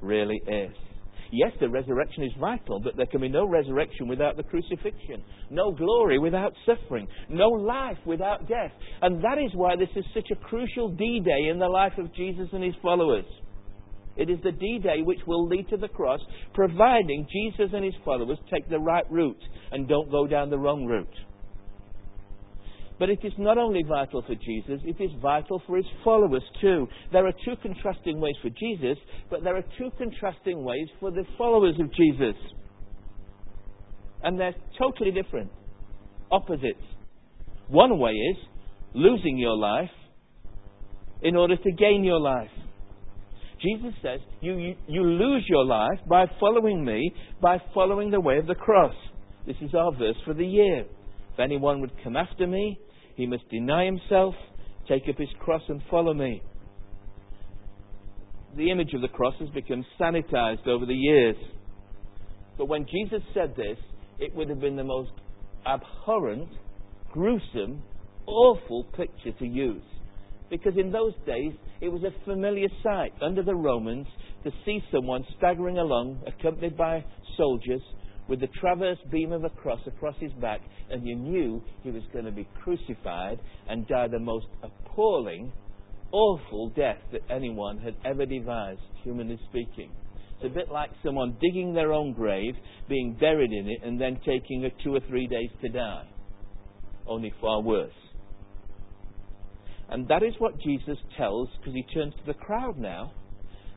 really 0.00 0.40
is. 0.46 0.74
Yes, 1.30 1.52
the 1.60 1.68
resurrection 1.70 2.24
is 2.24 2.32
vital, 2.38 2.80
but 2.80 2.94
there 2.96 3.06
can 3.06 3.22
be 3.22 3.28
no 3.28 3.48
resurrection 3.48 4.06
without 4.06 4.36
the 4.36 4.42
crucifixion, 4.42 5.22
no 5.50 5.72
glory 5.72 6.18
without 6.18 6.52
suffering, 6.66 7.08
no 7.30 7.48
life 7.48 7.96
without 8.04 8.46
death. 8.48 8.72
And 9.00 9.24
that 9.24 9.38
is 9.38 9.50
why 9.54 9.76
this 9.76 9.88
is 9.96 10.04
such 10.12 10.30
a 10.30 10.44
crucial 10.44 10.90
D 10.90 11.22
Day 11.24 11.48
in 11.50 11.58
the 11.58 11.68
life 11.68 11.94
of 11.98 12.14
Jesus 12.14 12.48
and 12.52 12.62
his 12.62 12.74
followers. 12.82 13.24
It 14.16 14.28
is 14.28 14.38
the 14.44 14.52
D 14.52 14.80
Day 14.82 15.00
which 15.02 15.20
will 15.26 15.46
lead 15.46 15.70
to 15.70 15.78
the 15.78 15.88
cross, 15.88 16.20
providing 16.52 17.26
Jesus 17.32 17.72
and 17.72 17.84
his 17.84 17.94
followers 18.04 18.38
take 18.52 18.68
the 18.68 18.78
right 18.78 19.10
route 19.10 19.42
and 19.70 19.88
don't 19.88 20.10
go 20.10 20.26
down 20.26 20.50
the 20.50 20.58
wrong 20.58 20.84
route. 20.84 21.16
But 23.02 23.10
it 23.10 23.18
is 23.24 23.32
not 23.36 23.58
only 23.58 23.82
vital 23.82 24.22
for 24.22 24.36
Jesus, 24.36 24.80
it 24.84 25.02
is 25.02 25.10
vital 25.20 25.60
for 25.66 25.76
his 25.76 25.86
followers 26.04 26.44
too. 26.60 26.86
There 27.10 27.26
are 27.26 27.32
two 27.44 27.54
contrasting 27.60 28.20
ways 28.20 28.36
for 28.40 28.48
Jesus, 28.50 28.96
but 29.28 29.42
there 29.42 29.56
are 29.56 29.64
two 29.76 29.90
contrasting 29.98 30.62
ways 30.62 30.86
for 31.00 31.10
the 31.10 31.24
followers 31.36 31.74
of 31.80 31.92
Jesus. 31.94 32.36
And 34.22 34.38
they're 34.38 34.54
totally 34.78 35.10
different, 35.10 35.50
opposites. 36.30 36.78
One 37.66 37.98
way 37.98 38.12
is 38.12 38.36
losing 38.94 39.36
your 39.36 39.56
life 39.56 39.90
in 41.22 41.34
order 41.34 41.56
to 41.56 41.72
gain 41.72 42.04
your 42.04 42.20
life. 42.20 42.50
Jesus 43.60 43.94
says, 44.00 44.20
you, 44.42 44.56
you, 44.56 44.74
you, 44.86 45.02
lose 45.02 45.44
your 45.48 45.64
life 45.64 45.98
by 46.08 46.26
following 46.38 46.84
me, 46.84 47.12
by 47.40 47.58
following 47.74 48.12
the 48.12 48.20
way 48.20 48.38
of 48.38 48.46
the 48.46 48.54
cross. 48.54 48.94
This 49.44 49.56
is 49.60 49.74
our 49.74 49.90
verse 49.90 50.14
for 50.24 50.34
the 50.34 50.46
year. 50.46 50.84
If 51.32 51.40
anyone 51.40 51.80
would 51.80 51.92
come 52.04 52.16
after 52.16 52.46
me, 52.46 52.78
he 53.16 53.26
must 53.26 53.48
deny 53.50 53.84
himself, 53.84 54.34
take 54.88 55.02
up 55.08 55.18
his 55.18 55.28
cross, 55.40 55.62
and 55.68 55.82
follow 55.90 56.14
me. 56.14 56.42
The 58.56 58.70
image 58.70 58.92
of 58.94 59.00
the 59.00 59.08
cross 59.08 59.34
has 59.40 59.48
become 59.50 59.84
sanitized 60.00 60.66
over 60.66 60.84
the 60.84 60.94
years. 60.94 61.36
But 62.58 62.68
when 62.68 62.86
Jesus 62.86 63.22
said 63.32 63.54
this, 63.56 63.78
it 64.18 64.34
would 64.34 64.48
have 64.48 64.60
been 64.60 64.76
the 64.76 64.84
most 64.84 65.12
abhorrent, 65.66 66.48
gruesome, 67.12 67.82
awful 68.26 68.84
picture 68.96 69.32
to 69.38 69.46
use. 69.46 69.82
Because 70.50 70.74
in 70.76 70.92
those 70.92 71.14
days, 71.26 71.52
it 71.80 71.88
was 71.88 72.02
a 72.04 72.24
familiar 72.26 72.68
sight 72.82 73.12
under 73.22 73.42
the 73.42 73.54
Romans 73.54 74.06
to 74.44 74.50
see 74.66 74.80
someone 74.92 75.24
staggering 75.38 75.78
along, 75.78 76.20
accompanied 76.26 76.76
by 76.76 77.04
soldiers, 77.36 77.80
with 78.32 78.40
the 78.40 78.48
traverse 78.58 78.96
beam 79.10 79.30
of 79.30 79.44
a 79.44 79.50
cross 79.50 79.80
across 79.86 80.14
his 80.18 80.32
back, 80.40 80.62
and 80.90 81.06
you 81.06 81.14
knew 81.14 81.62
he 81.82 81.90
was 81.90 82.02
going 82.14 82.24
to 82.24 82.32
be 82.32 82.48
crucified 82.62 83.38
and 83.68 83.86
die 83.86 84.08
the 84.08 84.18
most 84.18 84.46
appalling, 84.62 85.52
awful 86.12 86.70
death 86.70 86.96
that 87.12 87.20
anyone 87.30 87.76
had 87.76 87.94
ever 88.06 88.24
devised, 88.24 88.80
humanly 89.04 89.38
speaking. 89.50 89.92
It's 90.36 90.46
a 90.46 90.48
bit 90.48 90.70
like 90.70 90.88
someone 91.04 91.36
digging 91.42 91.74
their 91.74 91.92
own 91.92 92.14
grave, 92.14 92.54
being 92.88 93.18
buried 93.20 93.52
in 93.52 93.68
it, 93.68 93.80
and 93.84 94.00
then 94.00 94.18
taking 94.24 94.64
a 94.64 94.82
two 94.82 94.94
or 94.94 95.00
three 95.10 95.26
days 95.26 95.50
to 95.60 95.68
die. 95.68 96.08
Only 97.06 97.34
far 97.38 97.60
worse. 97.60 97.92
And 99.90 100.08
that 100.08 100.22
is 100.22 100.32
what 100.38 100.58
Jesus 100.62 100.96
tells, 101.18 101.50
because 101.58 101.74
he 101.74 101.84
turns 101.92 102.14
to 102.14 102.32
the 102.32 102.38
crowd 102.38 102.78
now, 102.78 103.12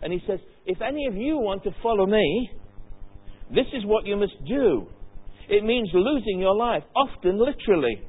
and 0.02 0.14
he 0.14 0.22
says, 0.26 0.40
If 0.66 0.82
any 0.82 1.08
of 1.08 1.16
you 1.16 1.40
want 1.40 1.66
to 1.66 1.72
follow 1.84 2.06
me, 2.06 2.52
this 3.54 3.68
is 3.74 3.86
what 3.86 4.06
you 4.06 4.16
must 4.16 4.34
do. 4.48 4.88
It 5.48 5.64
means 5.64 5.90
losing 5.94 6.40
your 6.40 6.56
life, 6.56 6.84
often 6.96 7.38
literally. 7.38 8.02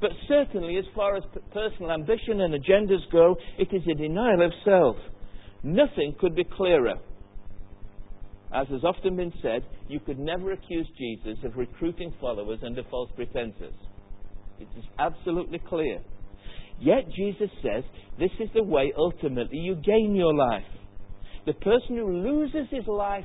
But 0.00 0.10
certainly, 0.28 0.76
as 0.76 0.84
far 0.94 1.16
as 1.16 1.22
personal 1.52 1.92
ambition 1.92 2.40
and 2.40 2.54
agendas 2.54 3.10
go, 3.12 3.36
it 3.58 3.68
is 3.72 3.82
a 3.90 3.94
denial 3.94 4.44
of 4.44 4.52
self. 4.64 4.96
Nothing 5.62 6.14
could 6.18 6.34
be 6.34 6.44
clearer. 6.44 6.94
As 8.52 8.66
has 8.68 8.82
often 8.82 9.16
been 9.16 9.32
said, 9.42 9.62
you 9.88 10.00
could 10.00 10.18
never 10.18 10.52
accuse 10.52 10.88
Jesus 10.98 11.38
of 11.44 11.56
recruiting 11.56 12.12
followers 12.20 12.58
under 12.64 12.82
false 12.90 13.10
pretenses. 13.14 13.74
It 14.58 14.68
is 14.76 14.84
absolutely 14.98 15.60
clear. 15.68 16.00
Yet 16.80 17.04
Jesus 17.14 17.50
says 17.62 17.84
this 18.18 18.30
is 18.40 18.48
the 18.54 18.62
way 18.62 18.92
ultimately 18.96 19.58
you 19.58 19.76
gain 19.76 20.16
your 20.16 20.34
life. 20.34 20.64
The 21.46 21.52
person 21.54 21.96
who 21.96 22.22
loses 22.22 22.66
his 22.70 22.86
life 22.86 23.24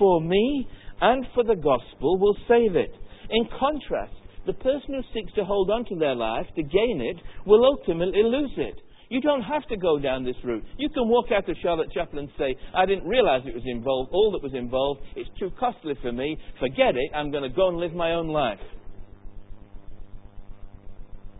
for 0.00 0.20
me 0.20 0.66
and 1.00 1.24
for 1.34 1.44
the 1.44 1.54
gospel 1.54 2.18
will 2.18 2.36
save 2.48 2.74
it. 2.74 2.90
In 3.30 3.46
contrast, 3.60 4.14
the 4.46 4.54
person 4.54 4.94
who 4.94 5.02
seeks 5.14 5.32
to 5.34 5.44
hold 5.44 5.70
on 5.70 5.84
to 5.84 5.96
their 5.96 6.16
life 6.16 6.46
to 6.56 6.62
gain 6.62 7.00
it 7.00 7.22
will 7.46 7.64
ultimately 7.64 8.22
lose 8.24 8.52
it. 8.56 8.74
You 9.10 9.20
don't 9.20 9.42
have 9.42 9.66
to 9.68 9.76
go 9.76 9.98
down 9.98 10.24
this 10.24 10.36
route. 10.44 10.64
You 10.78 10.88
can 10.88 11.08
walk 11.08 11.26
out 11.32 11.48
of 11.48 11.56
Charlotte 11.62 11.90
Chapel 11.92 12.20
and 12.20 12.28
say, 12.38 12.56
I 12.74 12.86
didn't 12.86 13.06
realize 13.06 13.42
it 13.44 13.54
was 13.54 13.64
involved, 13.66 14.10
all 14.12 14.32
that 14.32 14.42
was 14.42 14.54
involved, 14.54 15.00
it's 15.16 15.28
too 15.38 15.50
costly 15.58 15.94
for 16.00 16.12
me, 16.12 16.36
forget 16.58 16.96
it, 16.96 17.10
I'm 17.14 17.30
going 17.30 17.42
to 17.42 17.54
go 17.54 17.68
and 17.68 17.76
live 17.76 17.92
my 17.92 18.12
own 18.12 18.28
life. 18.28 18.58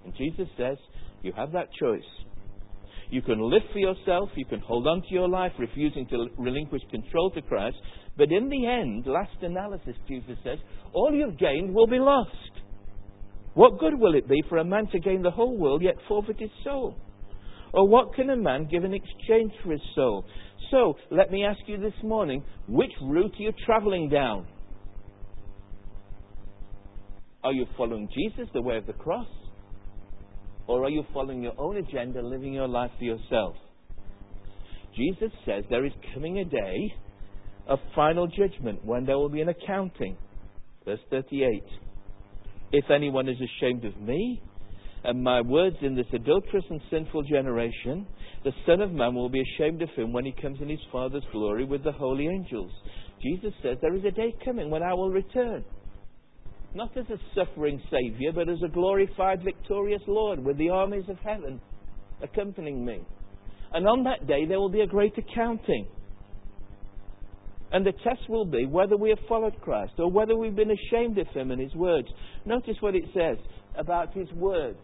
And 0.04 0.14
Jesus 0.16 0.48
says, 0.58 0.78
you 1.22 1.32
have 1.36 1.52
that 1.52 1.68
choice. 1.80 2.02
You 3.10 3.22
can 3.22 3.40
live 3.40 3.62
for 3.72 3.78
yourself, 3.78 4.28
you 4.36 4.44
can 4.44 4.60
hold 4.60 4.86
on 4.86 5.02
to 5.02 5.08
your 5.10 5.28
life, 5.28 5.52
refusing 5.58 6.06
to 6.08 6.28
relinquish 6.38 6.82
control 6.90 7.30
to 7.32 7.42
Christ, 7.42 7.76
but 8.16 8.30
in 8.30 8.48
the 8.48 8.66
end, 8.66 9.04
last 9.06 9.36
analysis, 9.42 9.96
Jesus 10.06 10.36
says, 10.44 10.58
all 10.92 11.12
you've 11.12 11.38
gained 11.38 11.74
will 11.74 11.88
be 11.88 11.98
lost. 11.98 12.30
What 13.54 13.80
good 13.80 13.98
will 13.98 14.14
it 14.14 14.28
be 14.28 14.42
for 14.48 14.58
a 14.58 14.64
man 14.64 14.86
to 14.92 15.00
gain 15.00 15.22
the 15.22 15.30
whole 15.30 15.56
world 15.58 15.82
yet 15.82 15.96
forfeit 16.06 16.38
his 16.38 16.50
soul? 16.62 16.96
Or 17.72 17.88
what 17.88 18.14
can 18.14 18.30
a 18.30 18.36
man 18.36 18.68
give 18.70 18.84
in 18.84 18.94
exchange 18.94 19.52
for 19.64 19.72
his 19.72 19.80
soul? 19.94 20.24
So, 20.70 20.94
let 21.10 21.32
me 21.32 21.44
ask 21.44 21.58
you 21.66 21.78
this 21.78 21.94
morning 22.04 22.44
which 22.68 22.92
route 23.02 23.32
are 23.38 23.42
you 23.42 23.52
traveling 23.66 24.08
down? 24.08 24.46
Are 27.42 27.52
you 27.52 27.66
following 27.76 28.08
Jesus, 28.14 28.48
the 28.52 28.62
way 28.62 28.76
of 28.76 28.86
the 28.86 28.92
cross? 28.92 29.26
Or 30.70 30.84
are 30.84 30.88
you 30.88 31.02
following 31.12 31.42
your 31.42 31.60
own 31.60 31.78
agenda, 31.78 32.22
living 32.22 32.52
your 32.52 32.68
life 32.68 32.92
for 32.96 33.02
yourself? 33.02 33.56
Jesus 34.96 35.32
says 35.44 35.64
there 35.68 35.84
is 35.84 35.90
coming 36.14 36.38
a 36.38 36.44
day 36.44 36.94
of 37.66 37.80
final 37.92 38.28
judgment 38.28 38.78
when 38.84 39.04
there 39.04 39.18
will 39.18 39.28
be 39.28 39.40
an 39.40 39.48
accounting. 39.48 40.16
Verse 40.84 41.00
38. 41.10 41.64
If 42.70 42.84
anyone 42.88 43.28
is 43.28 43.36
ashamed 43.36 43.84
of 43.84 44.00
me 44.00 44.40
and 45.02 45.20
my 45.20 45.40
words 45.40 45.74
in 45.82 45.96
this 45.96 46.06
adulterous 46.12 46.64
and 46.70 46.80
sinful 46.88 47.24
generation, 47.24 48.06
the 48.44 48.52
Son 48.64 48.80
of 48.80 48.92
Man 48.92 49.16
will 49.16 49.28
be 49.28 49.42
ashamed 49.42 49.82
of 49.82 49.88
him 49.96 50.12
when 50.12 50.24
he 50.24 50.32
comes 50.40 50.60
in 50.60 50.68
his 50.68 50.78
Father's 50.92 51.24
glory 51.32 51.64
with 51.64 51.82
the 51.82 51.90
holy 51.90 52.28
angels. 52.28 52.70
Jesus 53.20 53.52
says 53.60 53.76
there 53.82 53.96
is 53.96 54.04
a 54.04 54.12
day 54.12 54.32
coming 54.44 54.70
when 54.70 54.84
I 54.84 54.94
will 54.94 55.10
return. 55.10 55.64
Not 56.74 56.96
as 56.96 57.06
a 57.10 57.18
suffering 57.34 57.82
Saviour, 57.90 58.32
but 58.32 58.48
as 58.48 58.58
a 58.64 58.68
glorified, 58.68 59.42
victorious 59.42 60.02
Lord 60.06 60.38
with 60.44 60.56
the 60.56 60.70
armies 60.70 61.08
of 61.08 61.18
heaven 61.18 61.60
accompanying 62.22 62.84
me. 62.84 63.00
And 63.72 63.86
on 63.86 64.04
that 64.04 64.26
day 64.26 64.46
there 64.46 64.58
will 64.60 64.70
be 64.70 64.82
a 64.82 64.86
great 64.86 65.14
accounting. 65.18 65.86
And 67.72 67.86
the 67.86 67.92
test 68.04 68.28
will 68.28 68.44
be 68.44 68.66
whether 68.66 68.96
we 68.96 69.10
have 69.10 69.18
followed 69.28 69.60
Christ 69.60 69.92
or 69.98 70.10
whether 70.10 70.36
we've 70.36 70.56
been 70.56 70.72
ashamed 70.72 71.18
of 71.18 71.26
Him 71.28 71.50
and 71.50 71.60
His 71.60 71.74
words. 71.74 72.08
Notice 72.44 72.76
what 72.80 72.94
it 72.94 73.04
says 73.14 73.36
about 73.76 74.12
His 74.12 74.30
words. 74.32 74.78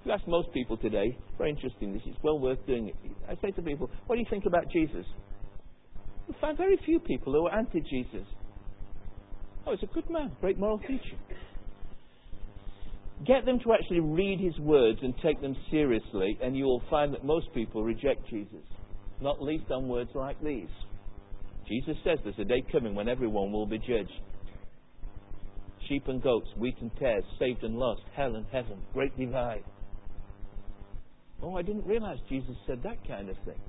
If 0.00 0.06
you 0.06 0.12
ask 0.12 0.26
most 0.26 0.52
people 0.52 0.76
today, 0.76 1.16
very 1.36 1.50
interesting, 1.50 1.92
this 1.92 2.02
is 2.06 2.14
well 2.22 2.38
worth 2.38 2.64
doing 2.66 2.88
it. 2.88 2.94
I 3.28 3.34
say 3.42 3.50
to 3.52 3.62
people, 3.62 3.90
what 4.06 4.16
do 4.16 4.20
you 4.20 4.26
think 4.30 4.44
about 4.46 4.70
Jesus? 4.70 5.04
You 6.28 6.34
find 6.40 6.56
very 6.56 6.78
few 6.84 7.00
people 7.00 7.32
who 7.32 7.46
are 7.46 7.58
anti 7.58 7.80
Jesus. 7.80 8.26
Oh, 9.66 9.72
he's 9.72 9.88
a 9.88 9.92
good 9.92 10.08
man, 10.10 10.32
great 10.40 10.58
moral 10.58 10.78
teacher. 10.78 11.16
Get 13.26 13.44
them 13.44 13.60
to 13.60 13.74
actually 13.74 14.00
read 14.00 14.40
his 14.40 14.58
words 14.58 15.00
and 15.02 15.14
take 15.22 15.40
them 15.42 15.54
seriously, 15.70 16.38
and 16.42 16.56
you 16.56 16.64
will 16.64 16.82
find 16.88 17.12
that 17.12 17.24
most 17.24 17.52
people 17.52 17.84
reject 17.84 18.26
Jesus, 18.30 18.64
not 19.20 19.42
least 19.42 19.70
on 19.70 19.88
words 19.88 20.10
like 20.14 20.42
these. 20.42 20.70
Jesus 21.68 21.96
says 22.02 22.18
there's 22.24 22.38
a 22.38 22.44
day 22.44 22.64
coming 22.72 22.94
when 22.94 23.08
everyone 23.08 23.52
will 23.52 23.66
be 23.66 23.78
judged. 23.78 24.10
Sheep 25.88 26.08
and 26.08 26.22
goats, 26.22 26.48
wheat 26.56 26.76
and 26.80 26.90
tares, 26.98 27.24
saved 27.38 27.62
and 27.62 27.76
lost, 27.76 28.02
hell 28.16 28.36
and 28.36 28.46
heaven, 28.50 28.78
great 28.94 29.16
divide. 29.18 29.64
Oh, 31.42 31.56
I 31.56 31.62
didn't 31.62 31.86
realize 31.86 32.18
Jesus 32.28 32.56
said 32.66 32.82
that 32.84 33.06
kind 33.06 33.28
of 33.28 33.36
thing. 33.44 33.60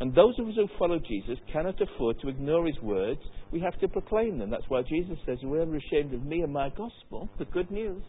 And 0.00 0.14
those 0.14 0.38
of 0.38 0.46
us 0.46 0.54
who 0.56 0.68
follow 0.78 0.98
Jesus 0.98 1.38
cannot 1.50 1.80
afford 1.80 2.20
to 2.20 2.28
ignore 2.28 2.66
his 2.66 2.78
words. 2.82 3.20
We 3.50 3.60
have 3.60 3.78
to 3.80 3.88
proclaim 3.88 4.38
them. 4.38 4.50
That's 4.50 4.68
why 4.68 4.82
Jesus 4.82 5.16
says, 5.24 5.38
Whoever 5.40 5.76
is 5.76 5.82
ashamed 5.90 6.12
of 6.12 6.22
me 6.22 6.42
and 6.42 6.52
my 6.52 6.68
gospel, 6.68 7.28
the 7.38 7.46
good 7.46 7.70
news. 7.70 8.02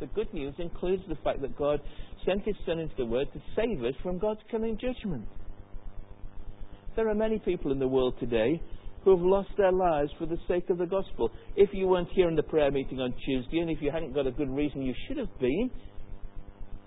The 0.00 0.06
good 0.06 0.32
news 0.34 0.54
includes 0.58 1.02
the 1.08 1.16
fact 1.24 1.40
that 1.40 1.56
God 1.56 1.80
sent 2.26 2.44
his 2.44 2.54
Son 2.66 2.78
into 2.78 2.94
the 2.96 3.06
world 3.06 3.28
to 3.32 3.40
save 3.56 3.82
us 3.84 3.94
from 4.02 4.18
God's 4.18 4.40
coming 4.50 4.78
judgment. 4.78 5.26
There 6.94 7.08
are 7.08 7.14
many 7.14 7.38
people 7.38 7.72
in 7.72 7.78
the 7.78 7.88
world 7.88 8.14
today 8.20 8.60
who 9.02 9.16
have 9.16 9.24
lost 9.24 9.48
their 9.56 9.72
lives 9.72 10.10
for 10.18 10.26
the 10.26 10.36
sake 10.46 10.68
of 10.68 10.78
the 10.78 10.86
gospel. 10.86 11.30
If 11.56 11.70
you 11.72 11.88
weren't 11.88 12.08
here 12.12 12.28
in 12.28 12.36
the 12.36 12.42
prayer 12.42 12.70
meeting 12.70 13.00
on 13.00 13.14
Tuesday, 13.24 13.58
and 13.58 13.70
if 13.70 13.80
you 13.80 13.90
hadn't 13.90 14.14
got 14.14 14.26
a 14.26 14.30
good 14.30 14.50
reason 14.50 14.82
you 14.82 14.94
should 15.06 15.16
have 15.16 15.38
been, 15.40 15.70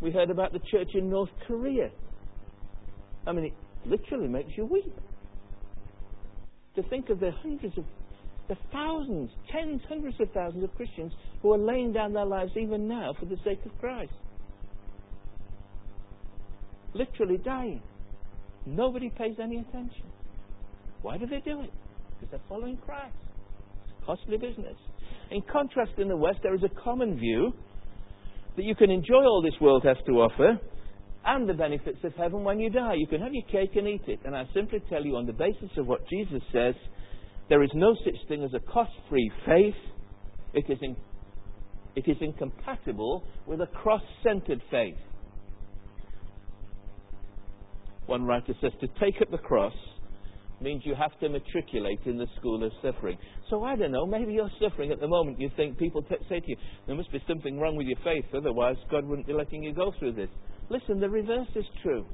we 0.02 0.12
heard 0.12 0.30
about 0.30 0.54
the 0.54 0.60
church 0.72 0.90
in 0.94 1.10
North 1.10 1.30
Korea. 1.48 1.90
I 3.26 3.32
mean, 3.32 3.54
literally 3.86 4.28
makes 4.28 4.52
you 4.56 4.66
weep. 4.66 4.96
To 6.76 6.84
think 6.84 7.10
of 7.10 7.20
the 7.20 7.32
hundreds 7.42 7.78
of, 7.78 7.84
the 8.48 8.56
thousands, 8.72 9.30
tens, 9.52 9.82
hundreds 9.88 10.20
of 10.20 10.30
thousands 10.32 10.64
of 10.64 10.76
Christians 10.76 11.12
who 11.42 11.54
are 11.54 11.58
laying 11.58 11.92
down 11.92 12.14
their 12.14 12.26
lives 12.26 12.52
even 12.56 12.88
now 12.88 13.14
for 13.20 13.26
the 13.26 13.38
sake 13.44 13.60
of 13.66 13.72
Christ. 13.80 14.14
Literally 16.94 17.38
dying. 17.38 17.82
Nobody 18.66 19.10
pays 19.10 19.36
any 19.42 19.58
attention. 19.58 20.06
Why 21.02 21.18
do 21.18 21.26
they 21.26 21.40
do 21.40 21.62
it? 21.62 21.72
Because 22.20 22.32
they're 22.32 22.48
following 22.48 22.78
Christ. 22.78 23.16
It's 23.84 23.94
a 24.02 24.06
costly 24.06 24.38
business. 24.38 24.76
In 25.32 25.42
contrast, 25.52 25.92
in 25.98 26.08
the 26.08 26.18
West, 26.18 26.40
there 26.44 26.54
is 26.54 26.62
a 26.64 26.84
common 26.84 27.18
view 27.18 27.54
that 28.56 28.64
you 28.64 28.76
can 28.76 28.92
enjoy 28.92 29.24
all 29.24 29.42
this 29.42 29.60
world 29.62 29.84
has 29.86 29.98
to 30.06 30.12
offer 30.14 30.60
and 31.26 31.48
the 31.48 31.54
benefits 31.54 32.00
of 32.04 32.14
heaven 32.16 32.44
when 32.44 32.60
you 32.60 32.70
die. 32.70 32.96
You 32.98 33.08
can 33.08 33.22
have 33.22 33.34
your 33.34 33.46
cake 33.52 33.76
and 33.76 33.88
eat 33.88 34.04
it. 34.08 34.20
And 34.26 34.36
I 34.36 34.46
simply 34.54 34.82
tell 34.90 35.06
you, 35.06 35.16
on 35.18 35.26
the 35.26 35.34
basis 35.34 35.70
of 35.78 35.88
what 35.88 36.08
Jesus 36.10 36.42
says, 36.52 36.76
there 37.50 37.64
is 37.64 37.70
no 37.76 37.96
such 38.04 38.28
thing 38.28 38.44
as 38.44 38.52
a 38.56 38.72
cost 38.72 38.92
free 39.10 39.32
faith. 39.46 39.76
It 40.54 40.66
is, 40.70 40.80
in, 40.82 40.96
it 41.96 42.10
is 42.10 42.18
incompatible 42.22 43.24
with 43.46 43.62
a 43.62 43.68
cross 43.68 44.02
centered 44.24 44.62
faith. 44.72 44.96
One 48.08 48.24
writer 48.24 48.54
says 48.62 48.72
to 48.82 48.88
take 49.00 49.22
up 49.22 49.32
the 49.32 49.38
cross 49.38 49.74
means 50.62 50.84
you 50.86 50.96
have 50.96 51.18
to 51.20 51.30
matriculate 51.30 52.00
in 52.06 52.18
the 52.18 52.28
school 52.38 52.64
of 52.64 52.72
suffering. 52.82 53.18
So 53.50 53.64
I 53.64 53.76
don't 53.76 53.92
know, 53.92 54.06
maybe 54.06 54.34
you're 54.34 54.52
suffering 54.62 54.92
at 54.92 55.00
the 55.00 55.08
moment. 55.08 55.40
You 55.40 55.50
think 55.56 55.78
people 55.78 56.04
t- 56.04 56.16
say 56.30 56.40
to 56.40 56.46
you, 56.48 56.56
there 56.88 56.96
must 56.96 57.12
be 57.12 57.24
something 57.28 57.60
wrong 57.60 57.76
with 57.76 57.88
your 57.88 57.98
faith, 58.04 58.26
otherwise 58.36 58.76
God 58.90 59.06
wouldn't 59.06 59.28
be 59.28 59.34
letting 59.34 59.64
you 59.64 59.74
go 59.74 59.92
through 60.00 60.14
this. 60.14 60.30
Listen, 60.72 61.02
the 61.02 61.10
reverse 61.10 61.50
is 61.54 61.66
true. 61.84 62.06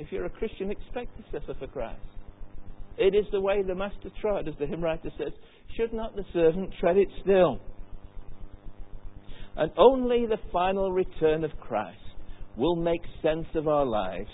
If 0.00 0.10
you're 0.10 0.24
a 0.24 0.30
Christian, 0.30 0.68
expect 0.68 1.16
to 1.16 1.22
suffer 1.30 1.54
for 1.60 1.68
Christ. 1.68 2.00
It 2.98 3.14
is 3.14 3.24
the 3.30 3.40
way 3.40 3.62
the 3.62 3.76
master 3.76 4.10
trod, 4.20 4.48
as 4.48 4.54
the 4.58 4.66
hymn 4.66 4.82
writer 4.82 5.10
says, 5.16 5.32
should 5.76 5.92
not 5.92 6.16
the 6.16 6.24
servant 6.32 6.74
tread 6.80 6.96
it 6.96 7.06
still? 7.22 7.60
And 9.56 9.70
only 9.76 10.26
the 10.26 10.38
final 10.52 10.90
return 10.90 11.44
of 11.44 11.52
Christ 11.60 11.98
will 12.56 12.74
make 12.74 13.02
sense 13.22 13.46
of 13.54 13.68
our 13.68 13.86
lives 13.86 14.30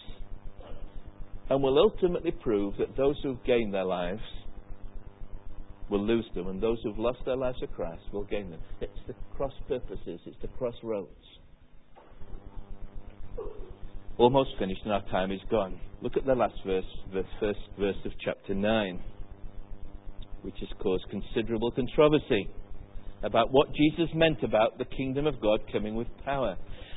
and 1.51 1.63
will 1.63 1.79
ultimately 1.79 2.31
prove 2.31 2.79
that 2.79 2.97
those 2.97 3.17
who've 3.23 3.45
gained 3.45 3.75
their 3.75 3.85
lives 3.85 4.23
will 5.91 6.05
lose 6.05 6.27
them, 6.35 6.49
and 6.49 6.63
those 6.63 6.79
who've 6.83 6.99
lost 6.99 7.19
their 7.27 7.37
lives 7.37 7.61
to 7.61 7.67
Christ 7.67 8.03
will 8.11 8.25
gain 8.25 8.51
them. 8.51 8.61
It's 8.81 9.01
the 9.07 9.15
cross 9.37 9.53
purposes, 9.69 10.21
it's 10.25 10.37
the 10.41 10.49
crossroads. 10.49 11.38
Almost 14.19 14.51
finished, 14.59 14.81
and 14.85 14.93
our 14.93 15.07
time 15.11 15.31
is 15.31 15.41
gone. 15.51 15.79
Look 16.03 16.17
at 16.17 16.25
the 16.25 16.35
last 16.35 16.55
verse, 16.67 16.85
the 17.13 17.23
first 17.39 17.61
verse 17.79 17.97
of 18.05 18.13
chapter 18.25 18.55
9, 18.55 19.01
which 20.43 20.57
has 20.61 20.69
caused 20.81 21.05
considerable 21.11 21.71
controversy 21.71 22.49
about 23.23 23.49
what 23.51 23.69
Jesus 23.75 24.09
meant 24.15 24.43
about 24.43 24.79
the 24.79 24.85
kingdom 24.85 25.27
of 25.27 25.41
God 25.41 25.61
coming 25.73 25.95
with 25.95 26.09
power. 26.25 26.57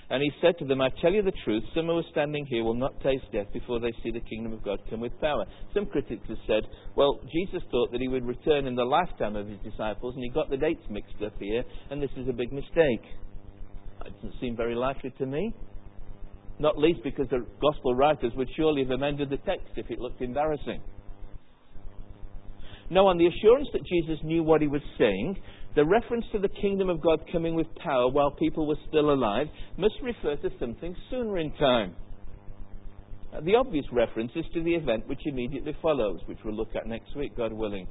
And 0.10 0.21
he 0.21 0.30
said 0.41 0.58
to 0.60 0.65
them, 0.65 0.82
I 0.82 0.89
tell 1.01 1.13
you 1.13 1.21
the 1.23 1.32
truth, 1.45 1.63
some 1.73 1.86
who 1.86 1.97
are 1.97 2.04
standing 2.12 2.45
here 2.45 2.63
will 2.63 2.75
not 2.75 2.99
taste 3.01 3.23
death 3.32 3.47
before 3.54 3.80
they 3.80 3.93
see 4.04 4.12
the 4.12 4.19
kingdom 4.19 4.51
of 4.51 4.62
God 4.62 4.80
come 4.89 4.99
with 4.99 5.17
power. 5.21 5.45
Some 5.73 5.86
critics 5.86 6.27
have 6.27 6.38
said, 6.45 6.63
well, 6.97 7.19
Jesus 7.32 7.63
thought 7.71 7.91
that 7.93 8.01
he 8.01 8.10
would 8.10 8.25
return 8.25 8.67
in 8.67 8.75
the 8.75 8.84
lifetime 8.84 9.38
of 9.38 9.47
his 9.47 9.58
disciples, 9.63 10.13
and 10.15 10.23
he 10.23 10.30
got 10.30 10.49
the 10.49 10.58
dates 10.58 10.84
mixed 10.89 11.15
up 11.25 11.34
here, 11.39 11.63
and 11.89 12.04
this 12.04 12.12
is 12.17 12.27
a 12.27 12.34
big 12.34 12.51
mistake. 12.51 13.06
It 14.06 14.13
doesn't 14.15 14.39
seem 14.41 14.58
very 14.58 14.75
likely 14.75 15.12
to 15.17 15.25
me. 15.25 15.54
Not 16.62 16.78
least 16.78 17.00
because 17.04 17.28
the 17.30 17.43
gospel 17.60 17.95
writers 17.95 18.32
would 18.36 18.47
surely 18.56 18.84
have 18.84 18.91
amended 18.91 19.32
the 19.32 19.38
text 19.38 19.65
if 19.78 19.89
it 19.89 20.00
looked 20.00 20.21
embarrassing. 20.21 20.80
Now, 22.91 23.08
on 23.08 23.17
the 23.17 23.26
assurance 23.26 23.67
that 23.74 23.82
Jesus 23.84 24.19
knew 24.24 24.43
what 24.43 24.62
he 24.62 24.67
was 24.67 24.82
saying, 25.00 25.41
the 25.76 25.84
reference 25.84 26.26
to 26.34 26.39
the 26.39 26.50
kingdom 26.62 26.88
of 26.88 27.02
God 27.02 27.19
coming 27.32 27.56
with 27.56 27.65
power 27.84 28.12
while 28.12 28.30
people 28.30 28.67
were 28.67 28.76
still 28.89 29.12
alive 29.12 29.47
must 29.78 29.95
refer 30.04 30.36
to 30.36 30.52
something 30.60 30.95
sooner 31.10 31.39
in 31.39 31.52
time. 31.54 31.95
Uh, 33.34 33.41
the 33.41 33.56
obvious 33.56 33.86
reference 33.91 34.32
is 34.36 34.45
to 34.54 34.62
the 34.62 34.76
event 34.76 35.08
which 35.08 35.21
immediately 35.26 35.76
follows, 35.82 36.19
which 36.28 36.38
we'll 36.45 36.54
look 36.54 36.76
at 36.76 36.86
next 36.86 37.15
week, 37.15 37.36
God 37.36 37.54
willing. 37.54 37.88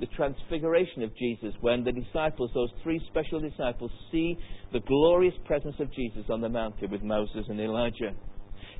The 0.00 0.06
transfiguration 0.16 1.02
of 1.02 1.16
Jesus, 1.16 1.54
when 1.60 1.84
the 1.84 1.92
disciples, 1.92 2.50
those 2.54 2.70
three 2.82 3.00
special 3.08 3.40
disciples, 3.40 3.90
see 4.10 4.36
the 4.72 4.80
glorious 4.80 5.34
presence 5.44 5.76
of 5.78 5.92
Jesus 5.92 6.24
on 6.28 6.40
the 6.40 6.48
mountain 6.48 6.90
with 6.90 7.02
Moses 7.02 7.44
and 7.48 7.60
Elijah. 7.60 8.12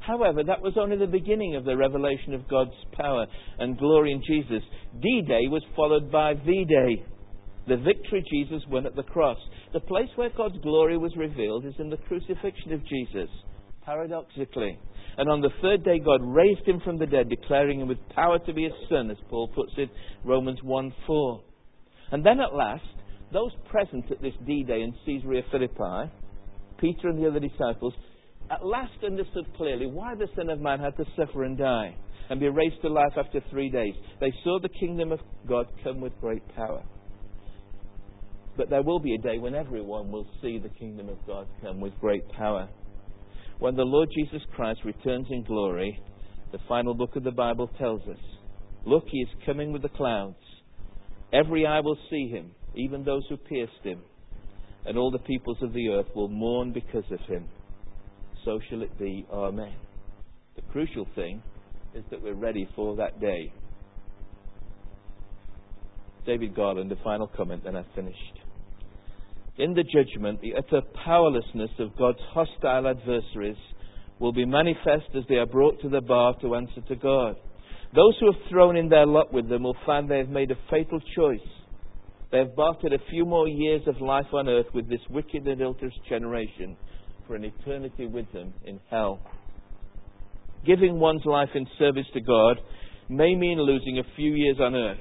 However, 0.01 0.42
that 0.42 0.61
was 0.61 0.75
only 0.77 0.96
the 0.96 1.07
beginning 1.07 1.55
of 1.55 1.64
the 1.64 1.77
revelation 1.77 2.35
of 2.35 2.48
God's 2.48 2.75
power 2.92 3.27
and 3.59 3.79
glory 3.79 4.12
in 4.12 4.22
Jesus. 4.27 4.62
D 5.01 5.22
Day 5.29 5.46
was 5.46 5.62
followed 5.77 6.11
by 6.11 6.35
V 6.35 6.64
Day, 6.64 7.05
the 7.68 7.77
victory 7.77 8.25
Jesus 8.29 8.62
won 8.68 8.87
at 8.87 8.96
the 8.96 9.05
cross. 9.05 9.38
The 9.72 9.81
place 9.81 10.09
where 10.16 10.31
God's 10.37 10.59
glory 10.62 10.98
was 10.98 11.12
revealed 11.16 11.64
is 11.64 11.75
in 11.79 11.88
the 11.88 11.96
crucifixion 11.98 12.72
of 12.72 12.85
Jesus, 12.85 13.29
paradoxically. 13.85 14.79
And 15.18 15.29
on 15.29 15.40
the 15.40 15.51
third 15.61 15.85
day, 15.85 15.99
God 15.99 16.21
raised 16.23 16.66
him 16.66 16.81
from 16.85 16.99
the 16.99 17.07
dead, 17.07 17.29
declaring 17.29 17.81
him 17.81 17.88
with 17.88 17.99
power 18.14 18.38
to 18.38 18.53
be 18.53 18.64
his 18.64 18.73
son, 18.88 19.11
as 19.11 19.18
Paul 19.29 19.49
puts 19.49 19.73
it, 19.77 19.90
Romans 20.25 20.59
1 20.62 20.95
4. 21.07 21.40
And 22.12 22.25
then 22.25 22.40
at 22.40 22.55
last, 22.55 22.85
those 23.33 23.53
present 23.71 24.11
at 24.11 24.21
this 24.21 24.35
D 24.47 24.62
Day 24.62 24.83
in 24.83 24.95
Caesarea 25.05 25.42
Philippi, 25.51 26.12
Peter 26.79 27.09
and 27.09 27.23
the 27.23 27.29
other 27.29 27.40
disciples, 27.40 27.95
at 28.51 28.64
last 28.64 28.92
understood 29.05 29.47
clearly 29.57 29.87
why 29.87 30.14
the 30.14 30.29
Son 30.37 30.51
of 30.51 30.61
Man 30.61 30.81
had 30.81 30.97
to 30.97 31.05
suffer 31.16 31.45
and 31.45 31.57
die 31.57 31.95
and 32.29 32.40
be 32.40 32.49
raised 32.49 32.81
to 32.83 32.88
life 32.88 33.12
after 33.16 33.40
three 33.51 33.71
days. 33.71 33.95
They 34.21 34.33
saw 34.45 34.59
the 34.61 34.68
kingdom 34.68 35.12
of 35.12 35.21
God 35.49 35.66
come 35.83 36.01
with 36.01 36.18
great 36.21 36.42
power. 36.55 36.83
But 38.57 38.68
there 38.68 38.83
will 38.83 39.01
be 39.01 39.14
a 39.14 39.18
day 39.18 39.38
when 39.38 39.55
everyone 39.55 40.11
will 40.11 40.27
see 40.42 40.59
the 40.59 40.68
kingdom 40.68 41.09
of 41.09 41.18
God 41.27 41.47
come 41.62 41.81
with 41.81 41.99
great 42.01 42.29
power. 42.31 42.68
When 43.62 43.77
the 43.77 43.85
Lord 43.85 44.09
Jesus 44.12 44.42
Christ 44.57 44.81
returns 44.85 45.29
in 45.31 45.44
glory, 45.44 45.96
the 46.51 46.59
final 46.68 46.94
book 46.94 47.14
of 47.14 47.22
the 47.22 47.31
Bible 47.31 47.70
tells 47.79 48.03
us, 48.09 48.18
Look, 48.85 49.05
he 49.07 49.18
is 49.18 49.29
coming 49.46 49.72
with 49.72 49.83
the 49.83 49.88
clouds. 49.88 50.35
Every 51.33 51.64
eye 51.64 51.79
will 51.79 51.96
see 52.11 52.27
him, 52.27 52.51
even 52.75 53.05
those 53.05 53.22
who 53.29 53.37
pierced 53.37 53.85
him, 53.85 54.01
and 54.85 54.98
all 54.98 55.12
the 55.12 55.20
peoples 55.20 55.59
of 55.62 55.72
the 55.72 55.90
earth 55.90 56.09
will 56.12 56.29
mourn 56.29 56.72
because 56.72 57.05
of 57.12 57.20
him. 57.29 57.44
So 58.44 58.59
shall 58.68 58.83
it 58.83 58.98
be. 58.98 59.25
Amen. 59.33 59.77
The 60.57 60.62
crucial 60.72 61.07
thing 61.14 61.40
is 61.94 62.03
that 62.11 62.20
we're 62.20 62.35
ready 62.35 62.68
for 62.75 62.96
that 62.96 63.20
day. 63.20 63.53
David 66.27 66.57
Garland, 66.57 66.90
the 66.90 66.96
final 67.05 67.29
comment, 67.29 67.62
then 67.62 67.77
I've 67.77 67.87
finished. 67.94 68.42
In 69.59 69.75
the 69.75 69.85
judgment, 69.85 70.41
the 70.41 70.55
utter 70.55 70.81
powerlessness 71.05 71.71
of 71.79 71.97
God's 71.97 72.21
hostile 72.33 72.88
adversaries 72.88 73.57
will 74.19 74.33
be 74.33 74.47
manifest 74.47 75.15
as 75.15 75.25
they 75.29 75.35
are 75.35 75.47
brought 75.47 75.81
to 75.83 75.91
the 75.91 76.01
bar 76.01 76.35
to 76.41 76.55
answer 76.55 76.81
to 76.88 76.97
God. 76.97 77.37
Those 77.95 78.17
who 78.19 78.33
have 78.33 78.51
thrown 78.51 78.77
in 78.77 78.88
their 78.88 79.05
lot 79.05 79.33
with 79.33 79.51
them 79.51 79.65
will 79.65 79.77
find 79.85 80.09
they 80.09 80.19
have 80.19 80.31
made 80.31 80.51
a 80.51 80.59
fatal 80.71 81.01
choice. 81.15 81.47
They 82.31 82.38
have 82.38 82.57
bartered 82.57 82.95
a 82.95 83.11
few 83.11 83.27
more 83.27 83.47
years 83.47 83.83
of 83.87 84.01
life 84.01 84.33
on 84.33 84.49
earth 84.49 84.73
with 84.73 84.88
this 84.88 85.01
wicked 85.11 85.47
and 85.47 85.61
adulterous 85.61 85.93
generation 86.09 86.77
for 87.27 87.37
an 87.37 87.45
eternity 87.45 88.07
with 88.07 88.33
them 88.33 88.55
in 88.65 88.81
hell. 88.88 89.21
Giving 90.65 90.99
one's 90.99 91.27
life 91.27 91.51
in 91.55 91.67
service 91.79 92.07
to 92.15 92.23
God 92.23 92.57
may 93.11 93.35
mean 93.35 93.61
losing 93.61 93.99
a 93.99 94.17
few 94.17 94.33
years 94.33 94.57
on 94.61 94.75
earth 94.75 94.99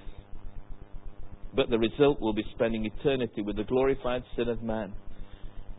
but 1.55 1.69
the 1.69 1.79
result 1.79 2.21
will 2.21 2.33
be 2.33 2.45
spending 2.55 2.85
eternity 2.85 3.41
with 3.41 3.57
the 3.57 3.63
glorified 3.63 4.23
Son 4.35 4.47
of 4.47 4.61
Man. 4.61 4.93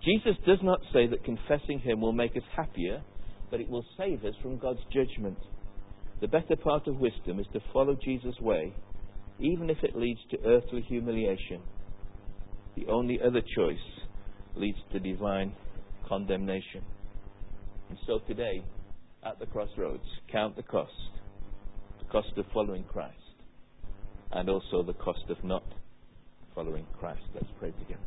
Jesus 0.05 0.37
does 0.47 0.59
not 0.63 0.81
say 0.93 1.07
that 1.07 1.25
confessing 1.25 1.79
Him 1.79 2.01
will 2.01 2.13
make 2.13 2.37
us 2.37 2.43
happier, 2.57 3.03
but 3.51 3.61
it 3.61 3.69
will 3.69 3.85
save 3.97 4.25
us 4.25 4.35
from 4.43 4.59
God's 4.59 4.81
judgment. 4.93 5.39
The 6.21 6.29
better 6.29 6.57
part 6.57 6.87
of 6.87 6.99
wisdom 6.99 7.41
is 7.41 7.47
to 7.53 7.61
follow 7.73 7.97
Jesus' 8.05 8.39
way, 8.41 8.75
even 9.41 9.71
if 9.71 9.79
it 9.83 9.97
leads 9.97 10.21
to 10.31 10.39
earthly 10.47 10.83
humiliation. 10.83 11.63
The 12.77 12.87
only 12.87 13.21
other 13.21 13.43
choice 13.57 13.77
leads 14.57 14.79
to 14.93 15.01
divine 15.01 15.53
condemnation. 16.09 16.83
And 17.89 17.99
so 18.07 18.21
today, 18.27 18.63
at 19.25 19.39
the 19.39 19.47
crossroads, 19.47 20.05
count 20.31 20.57
the 20.57 20.63
cost 20.63 20.91
the 21.99 22.05
cost 22.07 22.37
of 22.37 22.45
following 22.53 22.85
Christ 22.85 23.22
and 24.33 24.49
also 24.49 24.83
the 24.83 24.95
cost 24.95 25.25
of 25.29 25.43
not 25.45 25.65
following 26.55 26.87
Christ. 26.99 27.23
Let's 27.35 27.51
pray 27.59 27.73
together. 27.73 28.01